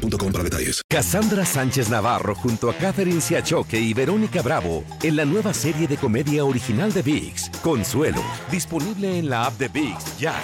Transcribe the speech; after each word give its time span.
boostmobile.com 0.00 0.32
para 0.32 0.44
detalles. 0.44 0.82
Cassandra 0.88 1.44
Sánchez 1.44 1.88
Navarro 1.88 2.34
junto 2.34 2.70
a 2.70 2.74
Catherine 2.74 3.20
Siachoque 3.20 3.78
y 3.78 3.94
Verónica 3.94 4.42
Bravo 4.42 4.84
en 5.02 5.16
la 5.16 5.24
nueva 5.24 5.54
serie 5.54 5.86
de 5.86 5.96
comedia 5.96 6.44
original 6.44 6.92
de 6.92 7.02
VIX, 7.02 7.50
Consuelo, 7.62 8.22
disponible 8.50 9.18
en 9.18 9.28
la 9.28 9.46
app 9.46 9.58
de 9.58 9.68
VIX 9.68 10.18
ya. 10.18 10.34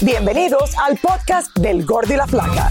Bienvenidos 0.00 0.72
al 0.78 0.96
podcast 0.96 1.54
del 1.58 1.84
Gordo 1.84 2.14
y 2.14 2.16
la 2.16 2.26
Flaca. 2.26 2.70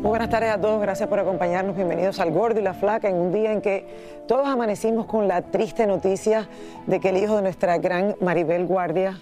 Muy 0.00 0.08
buenas 0.08 0.30
tardes 0.30 0.48
a 0.48 0.58
todos, 0.58 0.80
gracias 0.80 1.10
por 1.10 1.18
acompañarnos. 1.18 1.76
Bienvenidos 1.76 2.20
al 2.20 2.30
Gordo 2.30 2.58
y 2.58 2.62
la 2.62 2.72
Flaca 2.72 3.10
en 3.10 3.16
un 3.16 3.34
día 3.34 3.52
en 3.52 3.60
que 3.60 3.84
todos 4.26 4.48
amanecimos 4.48 5.04
con 5.04 5.28
la 5.28 5.42
triste 5.42 5.86
noticia 5.86 6.48
de 6.86 7.00
que 7.00 7.10
el 7.10 7.18
hijo 7.18 7.36
de 7.36 7.42
nuestra 7.42 7.76
gran 7.76 8.16
Maribel 8.18 8.64
Guardia 8.64 9.18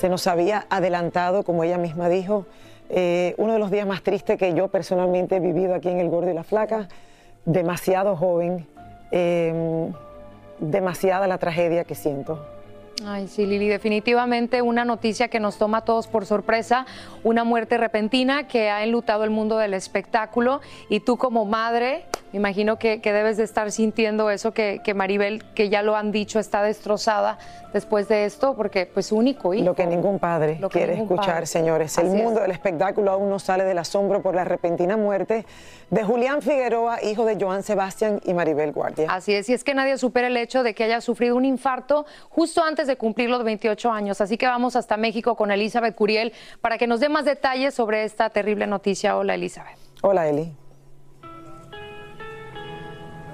se 0.00 0.08
nos 0.08 0.26
había 0.26 0.66
adelantado, 0.68 1.44
como 1.44 1.62
ella 1.62 1.78
misma 1.78 2.08
dijo. 2.08 2.44
Eh, 2.90 3.36
uno 3.38 3.52
de 3.52 3.60
los 3.60 3.70
días 3.70 3.86
más 3.86 4.02
tristes 4.02 4.36
que 4.36 4.52
yo 4.52 4.66
personalmente 4.66 5.36
he 5.36 5.40
vivido 5.40 5.76
aquí 5.76 5.90
en 5.90 6.00
el 6.00 6.10
Gordo 6.10 6.28
y 6.28 6.34
la 6.34 6.42
Flaca, 6.42 6.88
demasiado 7.44 8.16
joven, 8.16 8.66
eh, 9.12 9.92
demasiada 10.58 11.28
la 11.28 11.38
tragedia 11.38 11.84
que 11.84 11.94
siento. 11.94 12.55
Ay, 13.04 13.28
sí, 13.28 13.44
Lili, 13.44 13.68
definitivamente 13.68 14.62
una 14.62 14.84
noticia 14.84 15.28
que 15.28 15.38
nos 15.38 15.58
toma 15.58 15.78
a 15.78 15.80
todos 15.82 16.06
por 16.06 16.24
sorpresa, 16.24 16.86
una 17.24 17.44
muerte 17.44 17.76
repentina 17.76 18.48
que 18.48 18.70
ha 18.70 18.82
enlutado 18.84 19.24
el 19.24 19.30
mundo 19.30 19.58
del 19.58 19.74
espectáculo 19.74 20.60
y 20.88 21.00
tú 21.00 21.18
como 21.18 21.44
madre, 21.44 22.06
me 22.32 22.38
imagino 22.38 22.78
que, 22.78 23.02
que 23.02 23.12
debes 23.12 23.36
de 23.36 23.44
estar 23.44 23.70
sintiendo 23.70 24.30
eso, 24.30 24.52
que, 24.52 24.80
que, 24.82 24.94
Maribel, 24.94 25.44
que 25.54 25.68
ya 25.68 25.82
lo 25.82 25.94
han 25.94 26.10
dicho, 26.10 26.38
está 26.38 26.62
destrozada 26.62 27.38
después 27.72 28.08
de 28.08 28.24
esto, 28.24 28.54
porque 28.56 28.86
pues 28.86 29.12
único 29.12 29.52
hijo. 29.52 29.64
Lo 29.64 29.74
que 29.74 29.86
ningún 29.86 30.18
padre 30.18 30.58
que 30.58 30.68
quiere 30.68 30.94
ningún 30.94 31.16
escuchar, 31.18 31.34
padre. 31.34 31.46
señores. 31.46 31.98
El 31.98 32.06
Así 32.06 32.16
es. 32.16 32.22
mundo 32.22 32.40
del 32.40 32.50
espectáculo 32.50 33.10
aún 33.10 33.28
no 33.28 33.38
sale 33.38 33.64
del 33.64 33.76
asombro 33.78 34.22
por 34.22 34.34
la 34.34 34.44
repentina 34.44 34.96
muerte 34.96 35.44
de 35.90 36.02
Julián 36.02 36.40
Figueroa, 36.40 37.02
hijo 37.02 37.26
de 37.26 37.36
Joan 37.38 37.62
Sebastián 37.62 38.20
y 38.24 38.32
Maribel 38.32 38.72
Guardia. 38.72 39.08
Así 39.10 39.34
es, 39.34 39.48
y 39.50 39.52
es 39.52 39.62
que 39.62 39.74
nadie 39.74 39.98
supera 39.98 40.28
el 40.28 40.36
hecho 40.38 40.62
de 40.62 40.74
que 40.74 40.84
haya 40.84 41.00
sufrido 41.02 41.36
un 41.36 41.44
infarto 41.44 42.06
justo 42.30 42.64
antes 42.64 42.85
de 42.86 42.96
cumplir 42.96 43.30
los 43.30 43.44
28 43.44 43.90
años. 43.90 44.20
Así 44.20 44.36
que 44.36 44.46
vamos 44.46 44.76
hasta 44.76 44.96
México 44.96 45.36
con 45.36 45.50
Elizabeth 45.50 45.94
Curiel 45.94 46.32
para 46.60 46.78
que 46.78 46.86
nos 46.86 47.00
dé 47.00 47.08
más 47.08 47.24
detalles 47.24 47.74
sobre 47.74 48.04
esta 48.04 48.30
terrible 48.30 48.66
noticia. 48.66 49.16
Hola, 49.16 49.34
Elizabeth. 49.34 49.78
Hola, 50.02 50.28
Eli. 50.28 50.52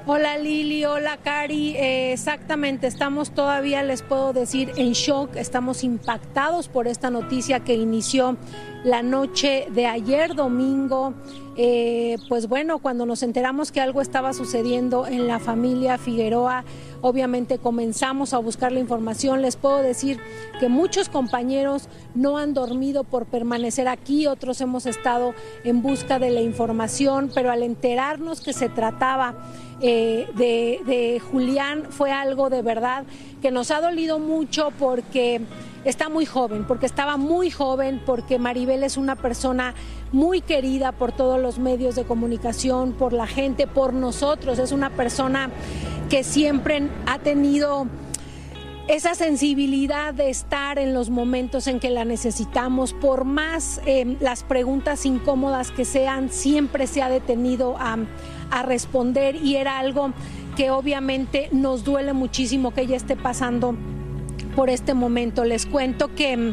Hola 0.05 0.37
Lili, 0.37 0.85
hola 0.85 1.17
Cari, 1.23 1.77
Eh, 1.77 2.13
exactamente, 2.13 2.89
estamos 2.89 3.31
todavía, 3.31 3.85
les 3.85 4.03
puedo 4.03 4.33
decir, 4.33 4.73
en 4.75 4.95
shock, 4.95 5.37
estamos 5.37 5.85
impactados 5.85 6.67
por 6.67 6.89
esta 6.89 7.09
noticia 7.09 7.61
que 7.61 7.75
inició 7.75 8.37
la 8.83 9.05
noche 9.05 9.69
de 9.71 9.87
ayer 9.87 10.35
domingo. 10.35 11.15
Eh, 11.57 12.17
pues 12.29 12.49
bueno, 12.49 12.81
cuando 12.81 13.07
nos 13.07 13.23
enteramos 13.23 13.71
que 13.71 13.81
algo 13.81 14.01
estaba 14.01 14.33
sucediendo 14.33 15.07
en 15.07 15.29
la 15.29 15.39
familia 15.39 15.99
Figueroa, 15.99 16.65
obviamente 17.03 17.59
comenzamos 17.59 18.33
a 18.33 18.39
buscar 18.39 18.73
la 18.73 18.81
información. 18.81 19.43
Les 19.43 19.57
puedo 19.57 19.83
decir 19.83 20.19
que 20.59 20.69
muchos 20.69 21.09
compañeros 21.11 21.89
no 22.15 22.39
han 22.39 22.55
dormido 22.55 23.05
por 23.05 23.27
permanecer 23.27 23.89
aquí, 23.89 24.27
otros 24.27 24.61
hemos 24.61 24.87
estado 24.87 25.35
en 25.65 25.83
busca 25.83 26.19
de 26.19 26.31
la 26.31 26.41
información, 26.41 27.31
pero 27.35 27.51
al 27.51 27.63
enterarnos 27.63 28.41
que 28.41 28.53
se 28.53 28.69
trataba 28.69 29.35
eh, 29.81 30.29
de, 30.37 30.81
de 30.87 31.21
Julián 31.21 31.87
fue 31.91 32.13
algo 32.13 32.49
de 32.49 32.63
verdad 32.63 33.05
que 33.43 33.51
nos 33.51 33.73
ha 33.73 33.81
dolido 33.81 34.21
mucho 34.21 34.73
porque 34.79 35.41
está 35.85 36.09
muy 36.09 36.27
joven, 36.27 36.65
porque 36.65 36.87
estaba 36.87 37.17
muy 37.17 37.51
joven, 37.51 38.01
porque 38.07 38.39
Maribel 38.39 38.85
es 38.85 38.97
una 38.97 39.17
persona 39.17 39.75
muy 40.13 40.41
querida 40.41 40.93
por 40.93 41.13
todos 41.13 41.41
los 41.41 41.59
medios 41.59 41.97
de 41.97 42.05
comunicación, 42.05 42.93
por 42.93 43.13
la 43.13 43.27
gente, 43.27 43.67
por 43.67 43.95
nosotros. 43.95 44.59
Es 44.59 44.73
una 44.73 44.91
persona 44.91 45.51
que 46.09 46.23
siempre 46.23 46.89
ha 47.07 47.19
tenido 47.19 47.87
esa 48.89 49.15
sensibilidad 49.15 50.13
de 50.13 50.29
estar 50.29 50.79
en 50.79 50.93
los 50.93 51.09
momentos 51.09 51.67
en 51.67 51.81
que 51.81 51.89
la 51.89 52.05
necesitamos, 52.05 52.93
por 52.93 53.25
más 53.25 53.81
eh, 53.87 54.17
las 54.21 54.43
preguntas 54.43 55.07
incómodas 55.07 55.71
que 55.71 55.85
sean, 55.85 56.31
siempre 56.31 56.87
se 56.87 57.01
ha 57.01 57.09
detenido 57.09 57.77
a, 57.79 57.97
a 58.51 58.63
responder 58.63 59.37
y 59.37 59.57
era 59.57 59.79
algo 59.79 60.13
que 60.57 60.71
obviamente 60.71 61.49
nos 61.53 61.85
duele 61.85 62.13
muchísimo 62.13 62.73
que 62.73 62.83
ella 62.83 62.97
esté 62.97 63.17
pasando 63.17 63.75
por 64.55 64.69
este 64.69 64.95
momento. 64.95 65.45
Les 65.45 65.65
cuento 65.65 66.15
que 66.15 66.53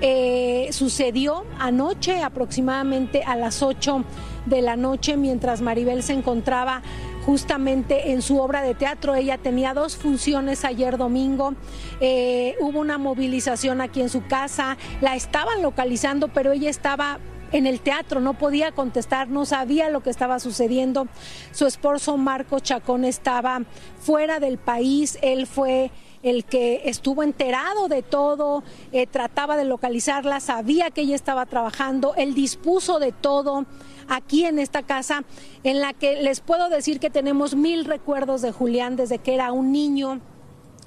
eh, 0.00 0.68
sucedió 0.72 1.44
anoche 1.58 2.22
aproximadamente 2.22 3.22
a 3.22 3.36
las 3.36 3.62
8 3.62 4.04
de 4.46 4.62
la 4.62 4.76
noche 4.76 5.16
mientras 5.16 5.60
Maribel 5.60 6.02
se 6.02 6.14
encontraba 6.14 6.82
justamente 7.26 8.12
en 8.12 8.22
su 8.22 8.40
obra 8.40 8.62
de 8.62 8.74
teatro. 8.74 9.14
Ella 9.14 9.38
tenía 9.38 9.74
dos 9.74 9.96
funciones 9.96 10.64
ayer 10.64 10.96
domingo. 10.96 11.54
Eh, 12.00 12.56
hubo 12.60 12.80
una 12.80 12.98
movilización 12.98 13.80
aquí 13.80 14.00
en 14.00 14.08
su 14.08 14.26
casa. 14.26 14.78
La 15.00 15.14
estaban 15.16 15.62
localizando, 15.62 16.28
pero 16.28 16.52
ella 16.52 16.70
estaba 16.70 17.18
en 17.52 17.66
el 17.66 17.80
teatro, 17.80 18.20
no 18.20 18.34
podía 18.34 18.72
contestar, 18.72 19.28
no 19.28 19.44
sabía 19.44 19.90
lo 19.90 20.02
que 20.02 20.10
estaba 20.10 20.38
sucediendo. 20.38 21.08
Su 21.52 21.66
esposo 21.66 22.16
Marco 22.16 22.60
Chacón 22.60 23.04
estaba 23.04 23.62
fuera 23.98 24.40
del 24.40 24.58
país, 24.58 25.18
él 25.20 25.46
fue 25.46 25.90
el 26.22 26.44
que 26.44 26.82
estuvo 26.84 27.22
enterado 27.22 27.88
de 27.88 28.02
todo, 28.02 28.62
eh, 28.92 29.06
trataba 29.06 29.56
de 29.56 29.64
localizarla, 29.64 30.40
sabía 30.40 30.90
que 30.90 31.02
ella 31.02 31.14
estaba 31.14 31.46
trabajando, 31.46 32.14
él 32.16 32.34
dispuso 32.34 32.98
de 32.98 33.12
todo 33.12 33.64
aquí 34.08 34.44
en 34.44 34.58
esta 34.58 34.82
casa, 34.82 35.24
en 35.64 35.80
la 35.80 35.92
que 35.92 36.22
les 36.22 36.40
puedo 36.40 36.68
decir 36.68 37.00
que 37.00 37.10
tenemos 37.10 37.54
mil 37.54 37.84
recuerdos 37.84 38.42
de 38.42 38.52
Julián 38.52 38.96
desde 38.96 39.18
que 39.18 39.34
era 39.34 39.52
un 39.52 39.72
niño. 39.72 40.20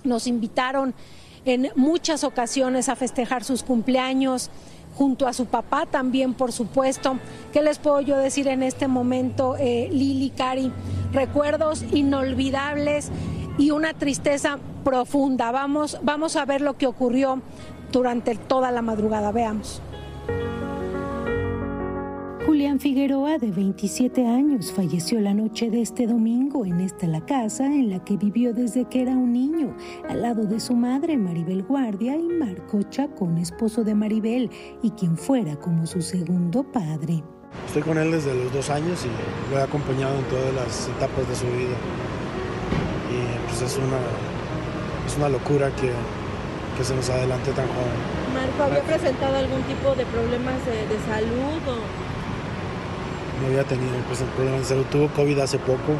Nos 0.04 0.28
invitaron 0.28 0.94
en 1.46 1.72
muchas 1.76 2.24
ocasiones 2.24 2.90
a 2.90 2.96
festejar 2.96 3.44
sus 3.44 3.64
cumpleaños 3.64 4.52
junto 4.96 5.28
a 5.28 5.34
su 5.34 5.46
papá 5.48 5.86
también, 5.86 6.34
por 6.34 6.52
supuesto. 6.52 7.18
¿Qué 7.52 7.62
les 7.62 7.80
puedo 7.80 8.02
yo 8.02 8.18
decir 8.18 8.48
en 8.48 8.62
este 8.62 8.88
momento, 8.88 9.56
eh, 9.58 9.90
Lili, 9.92 10.30
Cari? 10.30 10.72
Recuerdos 11.12 11.84
inolvidables 11.94 13.10
y 13.58 13.72
una 13.72 13.94
tristeza 13.94 14.58
profunda. 14.84 15.52
Vamos, 15.52 16.00
vamos 16.02 16.36
a 16.36 16.46
ver 16.46 16.62
lo 16.62 16.78
que 16.78 16.88
ocurrió 16.88 17.42
durante 17.92 18.36
toda 18.36 18.72
la 18.72 18.82
madrugada. 18.82 19.32
Veamos. 19.32 19.82
Julián 22.46 22.82
Figueroa, 22.82 23.38
de 23.38 23.52
27 23.52 24.28
años, 24.28 24.74
falleció 24.74 25.22
la 25.22 25.34
noche 25.34 25.70
de 25.70 25.82
este 25.82 26.08
domingo 26.08 26.66
en 26.66 26.82
esta 26.82 27.08
la 27.08 27.26
casa 27.26 27.66
en 27.66 27.90
la 27.90 28.04
que 28.04 28.18
vivió 28.18 28.54
desde 28.54 28.84
que 28.86 29.02
era 29.02 29.14
un 29.14 29.32
niño, 29.32 29.76
al 30.10 30.22
lado 30.22 30.44
de 30.44 30.60
su 30.60 30.76
madre 30.76 31.18
Maribel 31.18 31.64
Guardia 31.64 32.18
y 32.18 32.28
Marco 32.28 32.82
Chacón, 32.84 33.38
esposo 33.38 33.86
de 33.86 33.96
Maribel, 33.96 34.52
y 34.82 34.92
quien 34.92 35.18
fuera 35.18 35.56
como 35.56 35.88
su 35.88 36.02
segundo 36.02 36.64
padre. 36.64 37.24
Estoy 37.66 37.82
con 37.82 37.98
él 37.98 38.12
desde 38.12 38.36
los 38.36 38.52
dos 38.52 38.70
años 38.70 39.06
y 39.06 39.52
lo 39.52 39.60
he 39.60 39.64
acompañado 39.64 40.14
en 40.20 40.26
todas 40.26 40.54
las 40.54 40.90
etapas 40.90 41.28
de 41.30 41.36
su 41.36 41.46
vida. 41.46 41.76
Es 43.64 43.78
una, 43.78 43.98
es 45.08 45.18
una 45.18 45.30
locura 45.30 45.72
que, 45.76 45.92
que 46.78 46.84
se 46.84 46.94
nos 46.96 47.10
adelante 47.10 47.52
tan 47.52 47.68
joven. 47.68 47.98
Marco, 48.34 48.64
¿había 48.64 48.84
presentado 48.84 49.38
algún 49.38 49.62
tipo 49.64 49.96
de 49.96 50.06
problemas 50.06 50.56
de, 50.66 50.88
de 50.88 51.00
salud 51.08 51.62
o...? 51.68 51.78
No 53.42 53.48
había 53.48 53.64
tenido 53.64 53.94
pues, 54.08 54.20
problemas 54.36 54.62
de 54.62 54.66
salud. 54.66 54.86
Tuvo 54.92 55.08
COVID 55.10 55.40
hace 55.40 55.58
poco 55.60 55.94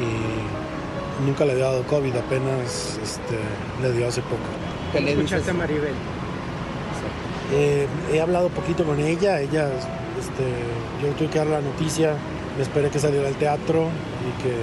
y 0.00 1.26
nunca 1.26 1.44
le 1.44 1.52
había 1.52 1.64
dado 1.64 1.82
COVID, 1.84 2.14
apenas 2.16 2.98
este, 3.02 3.38
le 3.82 3.92
dio 3.92 4.08
hace 4.08 4.20
poco. 4.22 4.48
¿Qué 4.92 5.00
le 5.00 5.12
escuchaste 5.12 5.50
a 5.50 5.54
Maribel? 5.54 5.94
Eh, 7.52 7.86
he 8.12 8.20
hablado 8.20 8.48
poquito 8.50 8.84
con 8.84 8.98
ella, 9.00 9.40
ella, 9.40 9.68
este, 10.18 10.44
yo 11.02 11.12
tuve 11.16 11.28
que 11.28 11.38
dar 11.38 11.46
la 11.46 11.60
noticia, 11.60 12.14
me 12.56 12.62
esperé 12.62 12.90
que 12.90 12.98
saliera 12.98 13.28
al 13.28 13.36
teatro 13.36 13.88
y 14.26 14.42
que 14.42 14.54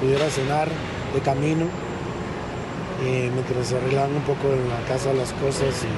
pudiera 0.00 0.28
cenar 0.30 0.68
de 1.14 1.20
camino. 1.20 1.66
Y 3.04 3.30
mientras 3.30 3.68
se 3.68 3.76
arreglaban 3.76 4.14
un 4.14 4.22
poco 4.22 4.52
en 4.52 4.68
la 4.68 4.80
casa 4.88 5.12
las 5.12 5.32
cosas 5.34 5.84
y, 5.84 5.92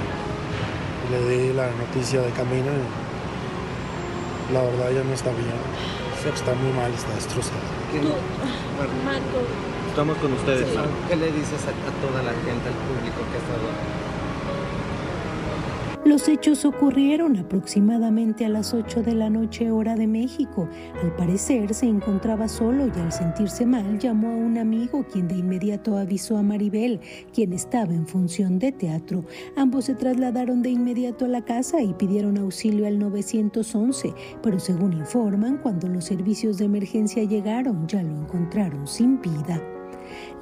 le 1.10 1.18
di 1.28 1.52
la 1.52 1.68
noticia 1.72 2.22
de 2.22 2.30
camino, 2.30 2.70
la 4.52 4.62
verdad 4.62 4.90
ya 4.92 5.02
no 5.02 5.12
está 5.12 5.30
bien. 5.30 5.50
Está 6.22 6.54
muy 6.54 6.72
mal, 6.72 6.92
está 6.94 7.12
destrozada. 7.14 7.58
Estamos 9.88 10.16
con 10.18 10.32
ustedes. 10.34 10.68
¿Qué 11.08 11.16
le 11.16 11.26
dices 11.32 11.60
a, 11.66 11.74
a 11.74 11.92
toda 11.98 12.22
la 12.22 12.30
gente, 12.46 12.70
al 12.70 12.78
público 12.86 13.18
que 13.28 13.36
ha 13.36 13.42
estado 13.42 13.66
los 16.12 16.28
hechos 16.28 16.66
ocurrieron 16.66 17.38
aproximadamente 17.38 18.44
a 18.44 18.50
las 18.50 18.74
8 18.74 19.02
de 19.02 19.14
la 19.14 19.30
noche 19.30 19.70
hora 19.70 19.94
de 19.94 20.06
México. 20.06 20.68
Al 21.02 21.16
parecer 21.16 21.72
se 21.72 21.86
encontraba 21.86 22.48
solo 22.48 22.86
y 22.86 23.00
al 23.00 23.10
sentirse 23.10 23.64
mal 23.64 23.98
llamó 23.98 24.28
a 24.28 24.36
un 24.36 24.58
amigo 24.58 25.06
quien 25.10 25.26
de 25.26 25.36
inmediato 25.36 25.96
avisó 25.96 26.36
a 26.36 26.42
Maribel, 26.42 27.00
quien 27.32 27.54
estaba 27.54 27.94
en 27.94 28.06
función 28.06 28.58
de 28.58 28.72
teatro. 28.72 29.24
Ambos 29.56 29.86
se 29.86 29.94
trasladaron 29.94 30.60
de 30.60 30.68
inmediato 30.68 31.24
a 31.24 31.28
la 31.28 31.46
casa 31.46 31.80
y 31.80 31.94
pidieron 31.94 32.36
auxilio 32.36 32.86
al 32.86 32.98
911, 32.98 34.12
pero 34.42 34.60
según 34.60 34.92
informan, 34.92 35.56
cuando 35.62 35.88
los 35.88 36.04
servicios 36.04 36.58
de 36.58 36.66
emergencia 36.66 37.24
llegaron 37.24 37.88
ya 37.88 38.02
lo 38.02 38.14
encontraron 38.14 38.86
sin 38.86 39.18
vida. 39.18 39.81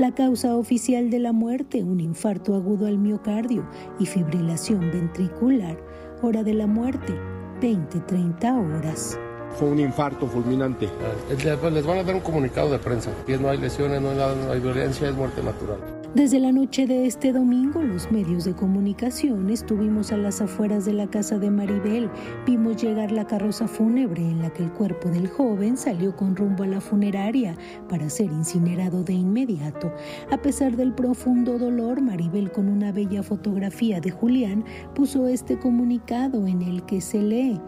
La 0.00 0.12
causa 0.12 0.56
oficial 0.56 1.10
de 1.10 1.18
la 1.18 1.32
muerte, 1.32 1.82
un 1.82 2.00
infarto 2.00 2.54
agudo 2.54 2.86
al 2.86 2.96
miocardio 2.96 3.68
y 3.98 4.06
fibrilación 4.06 4.90
ventricular. 4.90 5.76
Hora 6.22 6.42
de 6.42 6.54
la 6.54 6.66
muerte, 6.66 7.12
20-30 7.60 8.78
horas. 8.78 9.18
Fue 9.58 9.68
un 9.68 9.78
infarto 9.78 10.26
fulminante. 10.26 10.88
Les 11.28 11.84
van 11.86 11.98
a 11.98 12.02
dar 12.02 12.14
un 12.14 12.22
comunicado 12.22 12.70
de 12.70 12.78
prensa. 12.78 13.10
no 13.38 13.50
hay 13.50 13.58
lesiones, 13.58 14.00
no 14.00 14.08
hay, 14.08 14.16
no 14.16 14.52
hay 14.52 14.60
violencia, 14.60 15.06
es 15.06 15.14
muerte 15.14 15.42
natural. 15.42 15.99
Desde 16.14 16.40
la 16.40 16.50
noche 16.50 16.88
de 16.88 17.06
este 17.06 17.32
domingo, 17.32 17.80
los 17.82 18.10
medios 18.10 18.44
de 18.44 18.52
comunicación 18.52 19.48
estuvimos 19.48 20.10
a 20.10 20.16
las 20.16 20.40
afueras 20.40 20.84
de 20.84 20.92
la 20.92 21.06
casa 21.06 21.38
de 21.38 21.52
Maribel. 21.52 22.10
Vimos 22.44 22.82
llegar 22.82 23.12
la 23.12 23.28
carroza 23.28 23.68
fúnebre 23.68 24.20
en 24.20 24.42
la 24.42 24.50
que 24.50 24.64
el 24.64 24.72
cuerpo 24.72 25.08
del 25.08 25.28
joven 25.28 25.76
salió 25.76 26.16
con 26.16 26.34
rumbo 26.34 26.64
a 26.64 26.66
la 26.66 26.80
funeraria 26.80 27.56
para 27.88 28.10
ser 28.10 28.26
incinerado 28.26 29.04
de 29.04 29.12
inmediato. 29.12 29.92
A 30.32 30.38
pesar 30.38 30.76
del 30.76 30.92
profundo 30.92 31.58
dolor, 31.58 32.00
Maribel, 32.00 32.50
con 32.50 32.68
una 32.68 32.90
bella 32.90 33.22
fotografía 33.22 34.00
de 34.00 34.10
Julián, 34.10 34.64
puso 34.96 35.28
este 35.28 35.60
comunicado 35.60 36.48
en 36.48 36.62
el 36.62 36.84
que 36.86 37.00
se 37.00 37.22
lee. 37.22 37.60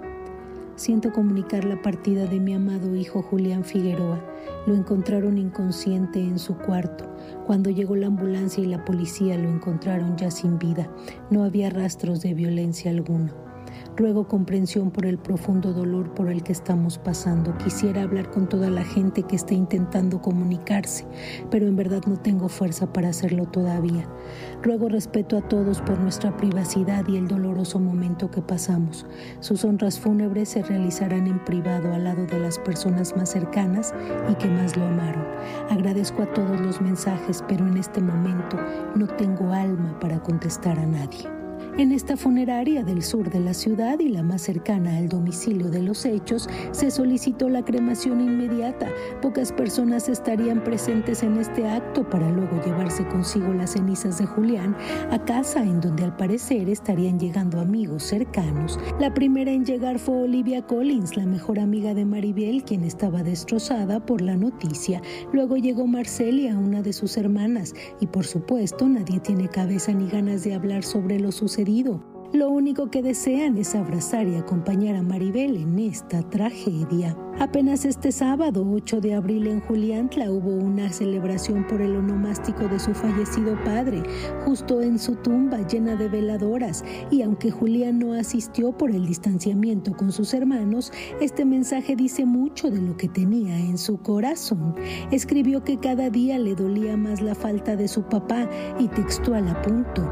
Siento 0.74 1.12
comunicar 1.12 1.64
la 1.64 1.80
partida 1.82 2.26
de 2.26 2.40
mi 2.40 2.54
amado 2.54 2.96
hijo 2.96 3.22
Julián 3.22 3.62
Figueroa. 3.62 4.24
Lo 4.66 4.74
encontraron 4.74 5.36
inconsciente 5.36 6.18
en 6.18 6.38
su 6.38 6.56
cuarto. 6.56 7.14
Cuando 7.46 7.70
llegó 7.70 7.94
la 7.94 8.06
ambulancia 8.06 8.64
y 8.64 8.66
la 8.66 8.84
policía 8.84 9.36
lo 9.36 9.50
encontraron 9.50 10.16
ya 10.16 10.30
sin 10.30 10.58
vida. 10.58 10.90
No 11.30 11.44
había 11.44 11.68
rastros 11.68 12.22
de 12.22 12.34
violencia 12.34 12.90
alguna. 12.90 13.34
Ruego 13.96 14.26
comprensión 14.26 14.90
por 14.90 15.06
el 15.06 15.18
profundo 15.18 15.72
dolor 15.72 16.14
por 16.14 16.30
el 16.30 16.42
que 16.42 16.52
estamos 16.52 16.98
pasando. 16.98 17.56
Quisiera 17.58 18.02
hablar 18.02 18.30
con 18.30 18.48
toda 18.48 18.70
la 18.70 18.84
gente 18.84 19.22
que 19.22 19.36
esté 19.36 19.54
intentando 19.54 20.20
comunicarse, 20.20 21.06
pero 21.50 21.66
en 21.66 21.76
verdad 21.76 22.02
no 22.06 22.16
tengo 22.16 22.48
fuerza 22.48 22.92
para 22.92 23.10
hacerlo 23.10 23.46
todavía. 23.46 24.08
Ruego 24.62 24.88
respeto 24.88 25.36
a 25.36 25.42
todos 25.42 25.80
por 25.80 25.98
nuestra 25.98 26.36
privacidad 26.36 27.06
y 27.08 27.16
el 27.16 27.28
doloroso 27.28 27.80
momento 27.80 28.30
que 28.30 28.42
pasamos. 28.42 29.06
Sus 29.40 29.64
honras 29.64 29.98
fúnebres 30.00 30.50
se 30.50 30.62
realizarán 30.62 31.26
en 31.26 31.44
privado 31.44 31.92
al 31.92 32.04
lado 32.04 32.26
de 32.26 32.38
las 32.38 32.58
personas 32.58 33.16
más 33.16 33.30
cercanas 33.30 33.94
y 34.30 34.34
que 34.36 34.48
más 34.48 34.76
lo 34.76 34.86
amaron. 34.86 35.24
Agradezco 35.70 36.22
a 36.22 36.32
todos 36.32 36.60
los 36.60 36.80
mensajes, 36.80 37.44
pero 37.48 37.66
en 37.66 37.76
este 37.76 38.00
momento 38.00 38.56
no 38.94 39.06
tengo 39.06 39.52
alma 39.52 39.98
para 40.00 40.22
contestar 40.22 40.78
a 40.78 40.86
nadie. 40.86 41.41
En 41.78 41.90
esta 41.90 42.18
funeraria 42.18 42.84
del 42.84 43.02
sur 43.02 43.30
de 43.30 43.40
la 43.40 43.54
ciudad 43.54 43.98
y 43.98 44.10
la 44.10 44.22
más 44.22 44.42
cercana 44.42 44.98
al 44.98 45.08
domicilio 45.08 45.70
de 45.70 45.80
los 45.80 46.04
hechos, 46.04 46.46
se 46.70 46.90
solicitó 46.90 47.48
la 47.48 47.64
cremación 47.64 48.20
inmediata. 48.20 48.88
Pocas 49.22 49.52
personas 49.52 50.10
estarían 50.10 50.62
presentes 50.64 51.22
en 51.22 51.38
este 51.38 51.66
acto 51.66 52.06
para 52.10 52.30
luego 52.30 52.60
llevarse 52.62 53.06
consigo 53.08 53.54
las 53.54 53.72
cenizas 53.72 54.18
de 54.18 54.26
Julián 54.26 54.76
a 55.10 55.24
casa 55.24 55.62
en 55.62 55.80
donde 55.80 56.04
al 56.04 56.14
parecer 56.14 56.68
estarían 56.68 57.18
llegando 57.18 57.58
amigos 57.58 58.02
cercanos. 58.02 58.78
La 59.00 59.14
primera 59.14 59.50
en 59.50 59.64
llegar 59.64 59.98
fue 59.98 60.24
Olivia 60.24 60.66
Collins, 60.66 61.16
la 61.16 61.24
mejor 61.24 61.58
amiga 61.58 61.94
de 61.94 62.04
Maribel, 62.04 62.64
quien 62.64 62.84
estaba 62.84 63.22
destrozada 63.22 64.04
por 64.04 64.20
la 64.20 64.36
noticia. 64.36 65.00
Luego 65.32 65.56
llegó 65.56 65.86
Marcelia, 65.86 66.58
una 66.58 66.82
de 66.82 66.92
sus 66.92 67.16
hermanas, 67.16 67.74
y 67.98 68.08
por 68.08 68.26
supuesto 68.26 68.86
nadie 68.90 69.20
tiene 69.20 69.48
cabeza 69.48 69.92
ni 69.92 70.06
ganas 70.06 70.44
de 70.44 70.52
hablar 70.52 70.84
sobre 70.84 71.18
lo 71.18 71.32
sucedido 71.32 71.61
lo 72.32 72.50
único 72.50 72.90
que 72.90 73.02
desean 73.02 73.56
es 73.56 73.76
abrazar 73.76 74.26
y 74.26 74.34
acompañar 74.34 74.96
a 74.96 75.02
Maribel 75.02 75.56
en 75.56 75.78
esta 75.78 76.22
tragedia. 76.22 77.16
Apenas 77.38 77.84
este 77.84 78.10
sábado 78.10 78.66
8 78.68 79.00
de 79.00 79.14
abril 79.14 79.46
en 79.46 79.60
Juliantla 79.60 80.30
hubo 80.30 80.50
una 80.50 80.92
celebración 80.92 81.66
por 81.66 81.80
el 81.80 81.94
onomástico 81.94 82.68
de 82.68 82.78
su 82.78 82.94
fallecido 82.94 83.56
padre, 83.64 84.02
justo 84.44 84.80
en 84.80 84.98
su 84.98 85.16
tumba 85.16 85.66
llena 85.66 85.94
de 85.94 86.08
veladoras, 86.08 86.84
y 87.10 87.22
aunque 87.22 87.50
Julián 87.50 87.98
no 87.98 88.14
asistió 88.14 88.76
por 88.76 88.90
el 88.90 89.06
distanciamiento 89.06 89.92
con 89.92 90.10
sus 90.10 90.34
hermanos, 90.34 90.92
este 91.20 91.44
mensaje 91.44 91.96
dice 91.96 92.24
mucho 92.24 92.70
de 92.70 92.80
lo 92.80 92.96
que 92.96 93.08
tenía 93.08 93.58
en 93.58 93.78
su 93.78 93.98
corazón. 93.98 94.74
Escribió 95.10 95.62
que 95.64 95.78
cada 95.78 96.10
día 96.10 96.38
le 96.38 96.54
dolía 96.54 96.96
más 96.96 97.20
la 97.20 97.34
falta 97.34 97.76
de 97.76 97.88
su 97.88 98.02
papá 98.02 98.48
y 98.78 98.88
textual 98.88 99.48
a 99.48 99.62
punto. 99.62 100.08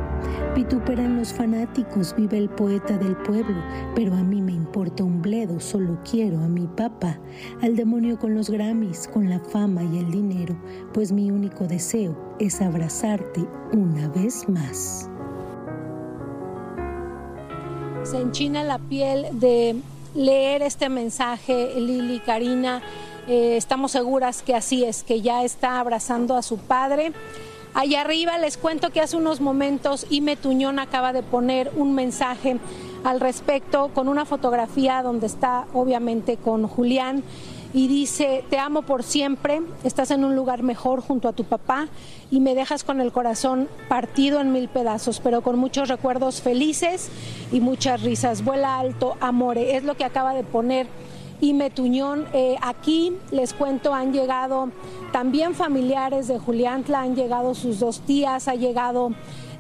Vituperan 0.55 1.17
los 1.17 1.33
fanáticos, 1.33 2.15
vive 2.17 2.37
el 2.37 2.49
poeta 2.49 2.99
del 2.99 3.17
pueblo, 3.17 3.63
pero 3.95 4.15
a 4.15 4.23
mí 4.23 4.43
me 4.43 4.53
importa 4.53 5.05
un 5.05 5.23
bledo, 5.23 5.61
solo 5.61 5.99
quiero 6.09 6.39
a 6.41 6.49
mi 6.49 6.67
papá 6.67 7.19
al 7.63 7.77
demonio 7.77 8.19
con 8.19 8.35
los 8.35 8.51
Grammys, 8.51 9.07
con 9.09 9.31
la 9.31 9.39
fama 9.39 9.85
y 9.85 9.99
el 9.99 10.11
dinero, 10.11 10.57
pues 10.93 11.13
mi 11.13 11.31
único 11.31 11.67
deseo 11.67 12.17
es 12.41 12.61
abrazarte 12.61 13.47
una 13.73 14.09
vez 14.09 14.49
más. 14.49 15.09
Se 18.03 18.21
enchina 18.21 18.65
la 18.65 18.79
piel 18.79 19.27
de 19.39 19.77
leer 20.15 20.63
este 20.63 20.89
mensaje, 20.89 21.79
Lili, 21.79 22.19
Karina. 22.19 22.83
Eh, 23.29 23.57
estamos 23.57 23.93
seguras 23.93 24.43
que 24.43 24.55
así 24.55 24.85
es, 24.85 25.05
que 25.05 25.21
ya 25.21 25.45
está 25.45 25.79
abrazando 25.79 26.35
a 26.35 26.43
su 26.43 26.59
padre. 26.59 27.13
Allá 27.73 28.01
arriba 28.01 28.37
les 28.39 28.57
cuento 28.57 28.91
que 28.91 29.01
hace 29.01 29.17
unos 29.17 29.41
momentos 29.41 30.07
Ime 30.11 30.37
Tuñón 30.37 30.81
acaba 30.81 31.13
de 31.13 31.23
poner 31.23 31.71
un 31.77 31.95
mensaje 31.95 32.59
al 33.05 33.21
respecto 33.21 33.91
con 33.95 34.09
una 34.09 34.25
fotografía 34.25 35.03
donde 35.03 35.27
está 35.27 35.67
obviamente 35.73 36.37
con 36.37 36.67
Julián 36.67 37.23
y 37.73 37.87
dice, 37.87 38.45
te 38.51 38.59
amo 38.59 38.83
por 38.83 39.05
siempre, 39.05 39.63
estás 39.85 40.11
en 40.11 40.25
un 40.25 40.35
lugar 40.35 40.65
mejor 40.65 41.01
junto 41.01 41.29
a 41.29 41.33
tu 41.33 41.45
papá 41.45 41.87
y 42.29 42.41
me 42.41 42.57
dejas 42.57 42.83
con 42.83 43.01
el 43.01 43.13
corazón 43.13 43.69
partido 43.89 44.41
en 44.41 44.53
mil 44.53 44.69
pedazos, 44.69 45.21
pero 45.21 45.43
con 45.43 45.57
muchos 45.57 45.89
recuerdos 45.89 46.43
felices 46.43 47.09
y 47.53 47.61
muchas 47.61 48.03
risas. 48.03 48.43
Vuela 48.43 48.81
alto, 48.81 49.17
amore, 49.21 49.77
es 49.77 49.85
lo 49.85 49.97
que 49.97 50.05
acaba 50.05 50.35
de 50.35 50.43
poner 50.43 50.89
Ime 51.41 51.71
Tuñón. 51.71 52.27
Eh, 52.33 52.57
aquí 52.63 53.17
les 53.31 53.55
cuento, 53.55 53.95
han 53.95 54.13
llegado 54.13 54.71
también 55.13 55.55
familiares 55.55 56.29
de 56.29 56.39
Juliantla, 56.39 57.03
han 57.03 57.17
llegado 57.17 57.55
sus 57.55 57.81
dos 57.81 58.01
tías, 58.01 58.49
ha 58.49 58.55
llegado 58.55 59.13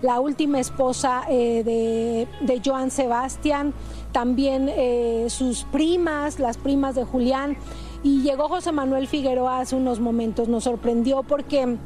la 0.02 0.20
última 0.20 0.60
esposa 0.60 1.22
eh, 1.28 1.62
de, 1.64 2.28
de, 2.46 2.62
Joan 2.64 2.90
Sebastián, 2.90 3.74
también 4.12 4.70
eh, 4.70 5.26
sus 5.28 5.64
primas, 5.64 6.38
las 6.38 6.56
primas 6.56 6.94
de 6.94 7.04
Julián. 7.04 7.56
Y 8.02 8.22
llegó 8.22 8.48
José 8.48 8.72
Manuel 8.72 9.08
Figueroa 9.08 9.60
hace 9.60 9.76
unos 9.76 10.00
momentos, 10.00 10.48
nos 10.48 10.64
sorprendió 10.64 11.22
porque 11.22 11.76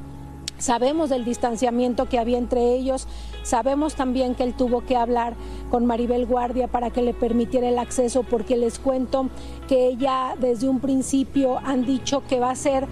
sabemos 0.64 1.10
del 1.10 1.26
distanciamiento 1.26 2.06
que 2.06 2.18
había 2.18 2.38
entre 2.38 2.74
ellos, 2.74 3.06
sabemos 3.42 3.96
también 3.96 4.34
que 4.34 4.44
él 4.44 4.54
tuvo 4.54 4.80
que 4.80 4.96
hablar 4.96 5.34
con 5.70 5.84
Maribel 5.84 6.24
Guardia 6.24 6.68
para 6.68 6.88
que 6.88 7.02
le 7.02 7.12
permitiera 7.12 7.68
el 7.68 7.78
acceso, 7.78 8.22
porque 8.22 8.56
les 8.56 8.78
cuento 8.78 9.28
que 9.68 9.88
ella 9.88 10.34
desde 10.40 10.66
un 10.66 10.80
principio 10.80 11.58
han 11.58 11.84
dicho 11.84 12.22
que 12.26 12.40
va 12.40 12.50
a 12.50 12.56
ser 12.56 12.88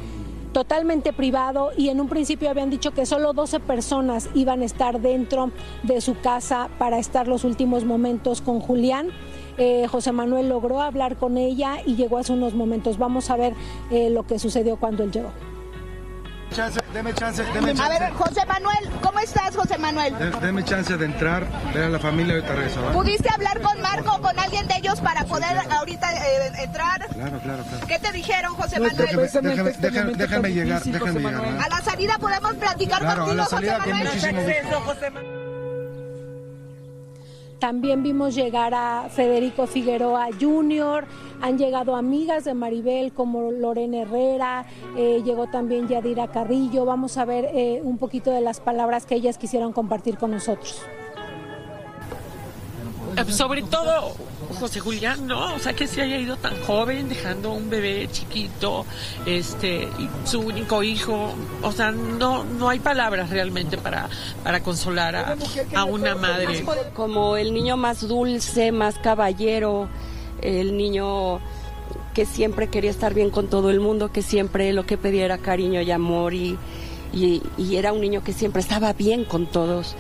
totalmente 0.53 1.15
privado 1.15 1.71
y 1.75 1.89
en 1.89 1.99
un 1.99 2.09
principio 2.09 2.51
habían 2.51 2.69
dicho 2.69 2.91
que 2.91 3.07
solo 3.07 3.33
12 3.33 3.61
personas 3.61 4.29
iban 4.35 4.61
a 4.61 4.67
estar 4.67 5.01
dentro 5.01 5.51
de 5.83 6.03
su 6.03 6.21
casa 6.21 6.69
para 6.79 6.99
estar 6.99 7.27
los 7.27 7.45
últimos 7.45 7.87
momentos 7.87 8.43
con 8.43 8.61
Julián. 8.61 9.09
Eh, 9.57 9.87
José 9.91 10.13
Manuel 10.13 10.51
logró 10.51 10.83
hablar 10.83 11.17
con 11.17 11.39
ella 11.39 11.79
y 11.87 11.97
llegó 11.97 12.19
hace 12.19 12.35
unos 12.35 12.53
momentos. 12.53 12.99
Vamos 12.99 13.31
a 13.31 13.37
ver 13.37 13.55
eh, 13.91 14.11
lo 14.11 14.27
que 14.27 14.39
sucedió 14.39 14.77
cuando 14.77 15.05
él 15.05 15.11
llegó. 15.11 15.31
Chance, 16.55 16.81
deme 16.93 17.15
chance, 17.15 17.43
deme 17.55 17.75
chance. 17.75 17.83
A 17.83 17.89
ver, 17.89 18.13
José 18.13 18.45
Manuel, 18.47 18.91
¿cómo 19.01 19.19
estás, 19.21 19.57
José 19.57 19.79
Manuel? 19.79 20.15
deme 20.43 20.63
chance 20.65 20.97
de 20.97 21.05
entrar, 21.07 21.47
ver 21.73 21.85
a 21.85 21.89
la 21.89 21.99
familia 21.99 22.35
ahorita 22.35 22.55
regreso. 22.55 22.81
¿Pudiste 22.93 23.31
hablar 23.31 23.61
con 23.63 23.81
Marco 23.81 24.17
o 24.17 24.21
con 24.21 24.39
alguien 24.39 24.67
de 24.69 24.75
ellos 24.77 25.01
para 25.01 25.25
poder 25.25 25.57
ahorita 25.71 26.13
eh, 26.13 26.53
entrar? 26.59 27.07
Claro, 27.09 27.39
claro, 27.39 27.63
claro. 27.65 27.87
¿Qué 27.87 27.99
te 27.99 28.13
dijeron, 28.13 28.55
José 28.55 28.81
Manuel? 28.81 28.97
Déjame, 28.97 29.73
déjame, 29.79 30.15
déjame, 30.15 30.53
llegar, 30.53 30.83
déjame 30.83 31.21
llegar. 31.21 31.45
A 31.45 31.69
la 31.69 31.81
salida 31.83 32.19
podemos 32.19 32.55
platicar 32.55 33.01
claro, 33.01 33.25
contigo, 33.25 33.41
a 33.41 33.45
la 33.45 33.51
salida 33.51 33.79
José 33.79 33.91
Manuel. 33.91 34.21
Con 34.21 34.35
muchísimo 34.35 34.81
José 34.81 35.11
Manuel. 35.11 35.42
También 37.63 38.03
vimos 38.03 38.35
llegar 38.35 38.75
a 38.75 39.09
Federico 39.09 39.69
Figueroa 39.69 40.31
Jr., 40.41 41.05
han 41.41 41.59
llegado 41.59 41.95
amigas 41.95 42.43
de 42.43 42.55
Maribel 42.55 43.13
como 43.13 43.53
Lorena 43.53 43.99
Herrera, 43.99 44.67
eh, 44.97 45.23
llegó 45.25 45.47
también 45.47 45.87
Yadira 45.87 46.27
Carrillo. 46.27 46.85
Vamos 46.85 47.19
a 47.19 47.25
ver 47.25 47.51
eh, 47.55 47.81
un 47.85 47.99
poquito 47.99 48.33
de 48.33 48.41
las 48.41 48.59
palabras 48.59 49.07
que 49.07 49.15
ellas 49.15 49.39
quisieron 49.39 49.73
compartir 49.73 50.19
con 50.19 50.33
nosotros. 50.33 50.83
Sobre 53.29 53.63
todo 53.63 54.15
José 54.59 54.81
Julián, 54.81 55.27
¿no? 55.27 55.55
O 55.55 55.59
sea, 55.59 55.73
que 55.75 55.87
se 55.87 56.03
haya 56.03 56.17
ido 56.19 56.37
tan 56.37 56.61
joven, 56.63 57.09
dejando 57.09 57.53
un 57.53 57.71
bebé 57.71 58.09
chiquito, 58.11 58.87
este, 59.27 59.89
su 60.25 60.41
único 60.41 60.83
hijo. 60.83 61.33
O 61.63 61.73
sea, 61.73 61.91
no, 61.91 62.45
no 62.45 62.69
hay 62.69 62.79
palabras 62.79 63.31
realmente 63.31 63.79
para, 63.79 64.09
para 64.43 64.63
consolar 64.63 65.17
a, 65.17 65.37
a 65.75 65.85
una 65.85 66.15
madre. 66.15 66.65
Como 66.95 67.37
el 67.37 67.55
niño 67.55 67.77
más 67.77 68.07
dulce, 68.07 68.73
más 68.73 68.99
caballero, 68.99 69.89
el 70.41 70.77
niño 70.77 71.41
que 72.15 72.27
siempre 72.27 72.69
quería 72.69 72.91
estar 72.91 73.15
bien 73.15 73.31
con 73.31 73.49
todo 73.49 73.71
el 73.71 73.81
mundo, 73.81 74.13
que 74.13 74.23
siempre 74.23 74.73
lo 74.73 74.85
que 74.85 74.99
pedía 74.99 75.25
era 75.25 75.39
cariño 75.39 75.81
y 75.81 75.91
amor 75.91 76.35
y, 76.35 76.59
y, 77.13 77.43
y 77.57 77.77
era 77.77 77.93
un 77.93 78.01
niño 78.01 78.23
que 78.23 78.33
siempre 78.33 78.61
estaba 78.61 78.93
bien 78.93 79.25
con 79.25 79.47
todos 79.47 79.97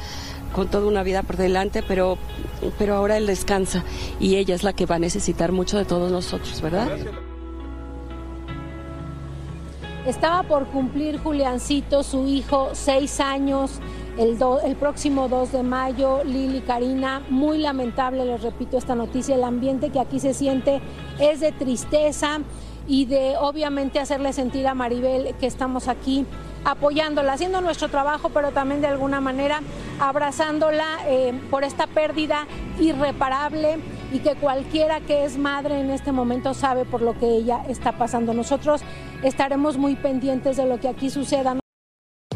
con 0.53 0.69
toda 0.69 0.87
una 0.87 1.03
vida 1.03 1.23
por 1.23 1.37
delante, 1.37 1.83
pero, 1.83 2.19
pero 2.79 2.95
ahora 2.95 3.17
él 3.17 3.27
descansa 3.27 3.85
y 4.21 4.37
ella 4.37 4.55
es 4.55 4.63
la 4.63 4.73
que 4.73 4.87
va 4.87 4.97
a 4.97 4.99
necesitar 4.99 5.53
mucho 5.53 5.79
de 5.79 5.85
todos 5.85 6.11
nosotros, 6.11 6.61
¿verdad? 6.61 6.89
Estaba 10.07 10.43
por 10.43 10.67
cumplir 10.67 11.19
Juliancito, 11.19 12.03
su 12.03 12.27
hijo, 12.27 12.71
seis 12.73 13.21
años, 13.21 13.79
el, 14.19 14.37
el 14.65 14.77
próximo 14.77 15.29
2 15.29 15.53
de 15.53 15.63
mayo. 15.63 16.25
Lili 16.25 16.61
Karina, 16.61 17.23
muy 17.31 17.59
lamentable, 17.59 18.25
les 18.25 18.43
repito 18.43 18.77
esta 18.77 18.97
noticia, 18.97 19.37
el 19.37 19.45
ambiente 19.45 19.91
que 19.91 20.01
aquí 20.01 20.19
se 20.19 20.35
siente 20.35 20.81
es 21.21 21.39
de 21.39 21.53
tristeza 21.53 22.41
y 22.89 23.05
de 23.05 23.37
obviamente 23.39 24.01
hacerle 24.01 24.33
sentir 24.33 24.67
a 24.67 24.75
Maribel 24.75 25.37
que 25.39 25.47
estamos 25.47 25.87
aquí 25.87 26.27
apoyándola, 26.65 27.33
haciendo 27.33 27.61
nuestro 27.61 27.89
trabajo, 27.89 28.31
pero 28.31 28.51
también 28.51 28.81
de 28.81 28.89
alguna 28.89 29.21
manera 29.21 29.61
abrazándola 30.01 30.99
eh, 31.07 31.33
por 31.51 31.65
esta 31.65 31.87
pérdida 31.87 32.47
irreparable 32.79 33.79
y 34.13 34.19
que 34.19 34.35
cualquiera 34.35 35.01
que 35.01 35.25
es 35.25 35.39
madre 35.39 35.81
en 35.81 35.91
este 35.91 36.13
momento 36.13 36.55
sabe 36.55 36.85
por 36.85 37.03
lo 37.03 37.19
que 37.19 37.27
ella 37.27 37.65
está 37.69 37.93
pasando. 37.93 38.35
Nosotros 38.35 38.83
estaremos 39.23 39.77
muy 39.77 39.97
pendientes 39.97 40.57
de 40.57 40.67
lo 40.67 40.79
que 40.81 40.89
aquí 40.89 41.11
suceda. 41.11 41.62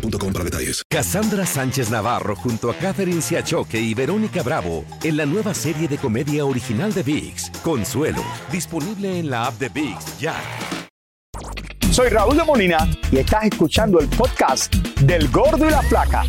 boostmobile.com 0.00 0.32
para 0.32 0.44
detalles. 0.44 0.82
Cassandra 0.88 1.46
Sánchez 1.46 1.90
Navarro 1.90 2.36
junto 2.36 2.70
a 2.70 2.74
Catherine 2.74 3.20
Siachoque 3.20 3.78
y 3.78 3.94
Verónica 3.94 4.42
Bravo 4.42 4.84
en 5.02 5.16
la 5.16 5.26
nueva 5.26 5.54
serie 5.54 5.88
de 5.88 5.98
comedia 5.98 6.44
original 6.44 6.92
de 6.92 7.02
VIX, 7.02 7.50
Consuelo, 7.62 8.22
disponible 8.50 9.18
en 9.18 9.30
la 9.30 9.46
app 9.46 9.54
de 9.58 9.68
VIX 9.68 10.18
ya. 10.18 10.34
Soy 11.90 12.08
Raúl 12.08 12.36
de 12.36 12.44
Molina 12.44 12.78
y 13.10 13.18
estás 13.18 13.44
escuchando 13.44 14.00
el 14.00 14.08
podcast 14.08 14.74
del 15.00 15.28
Gordo 15.28 15.66
y 15.66 15.70
la 15.70 15.82
Flaca. 15.82 16.24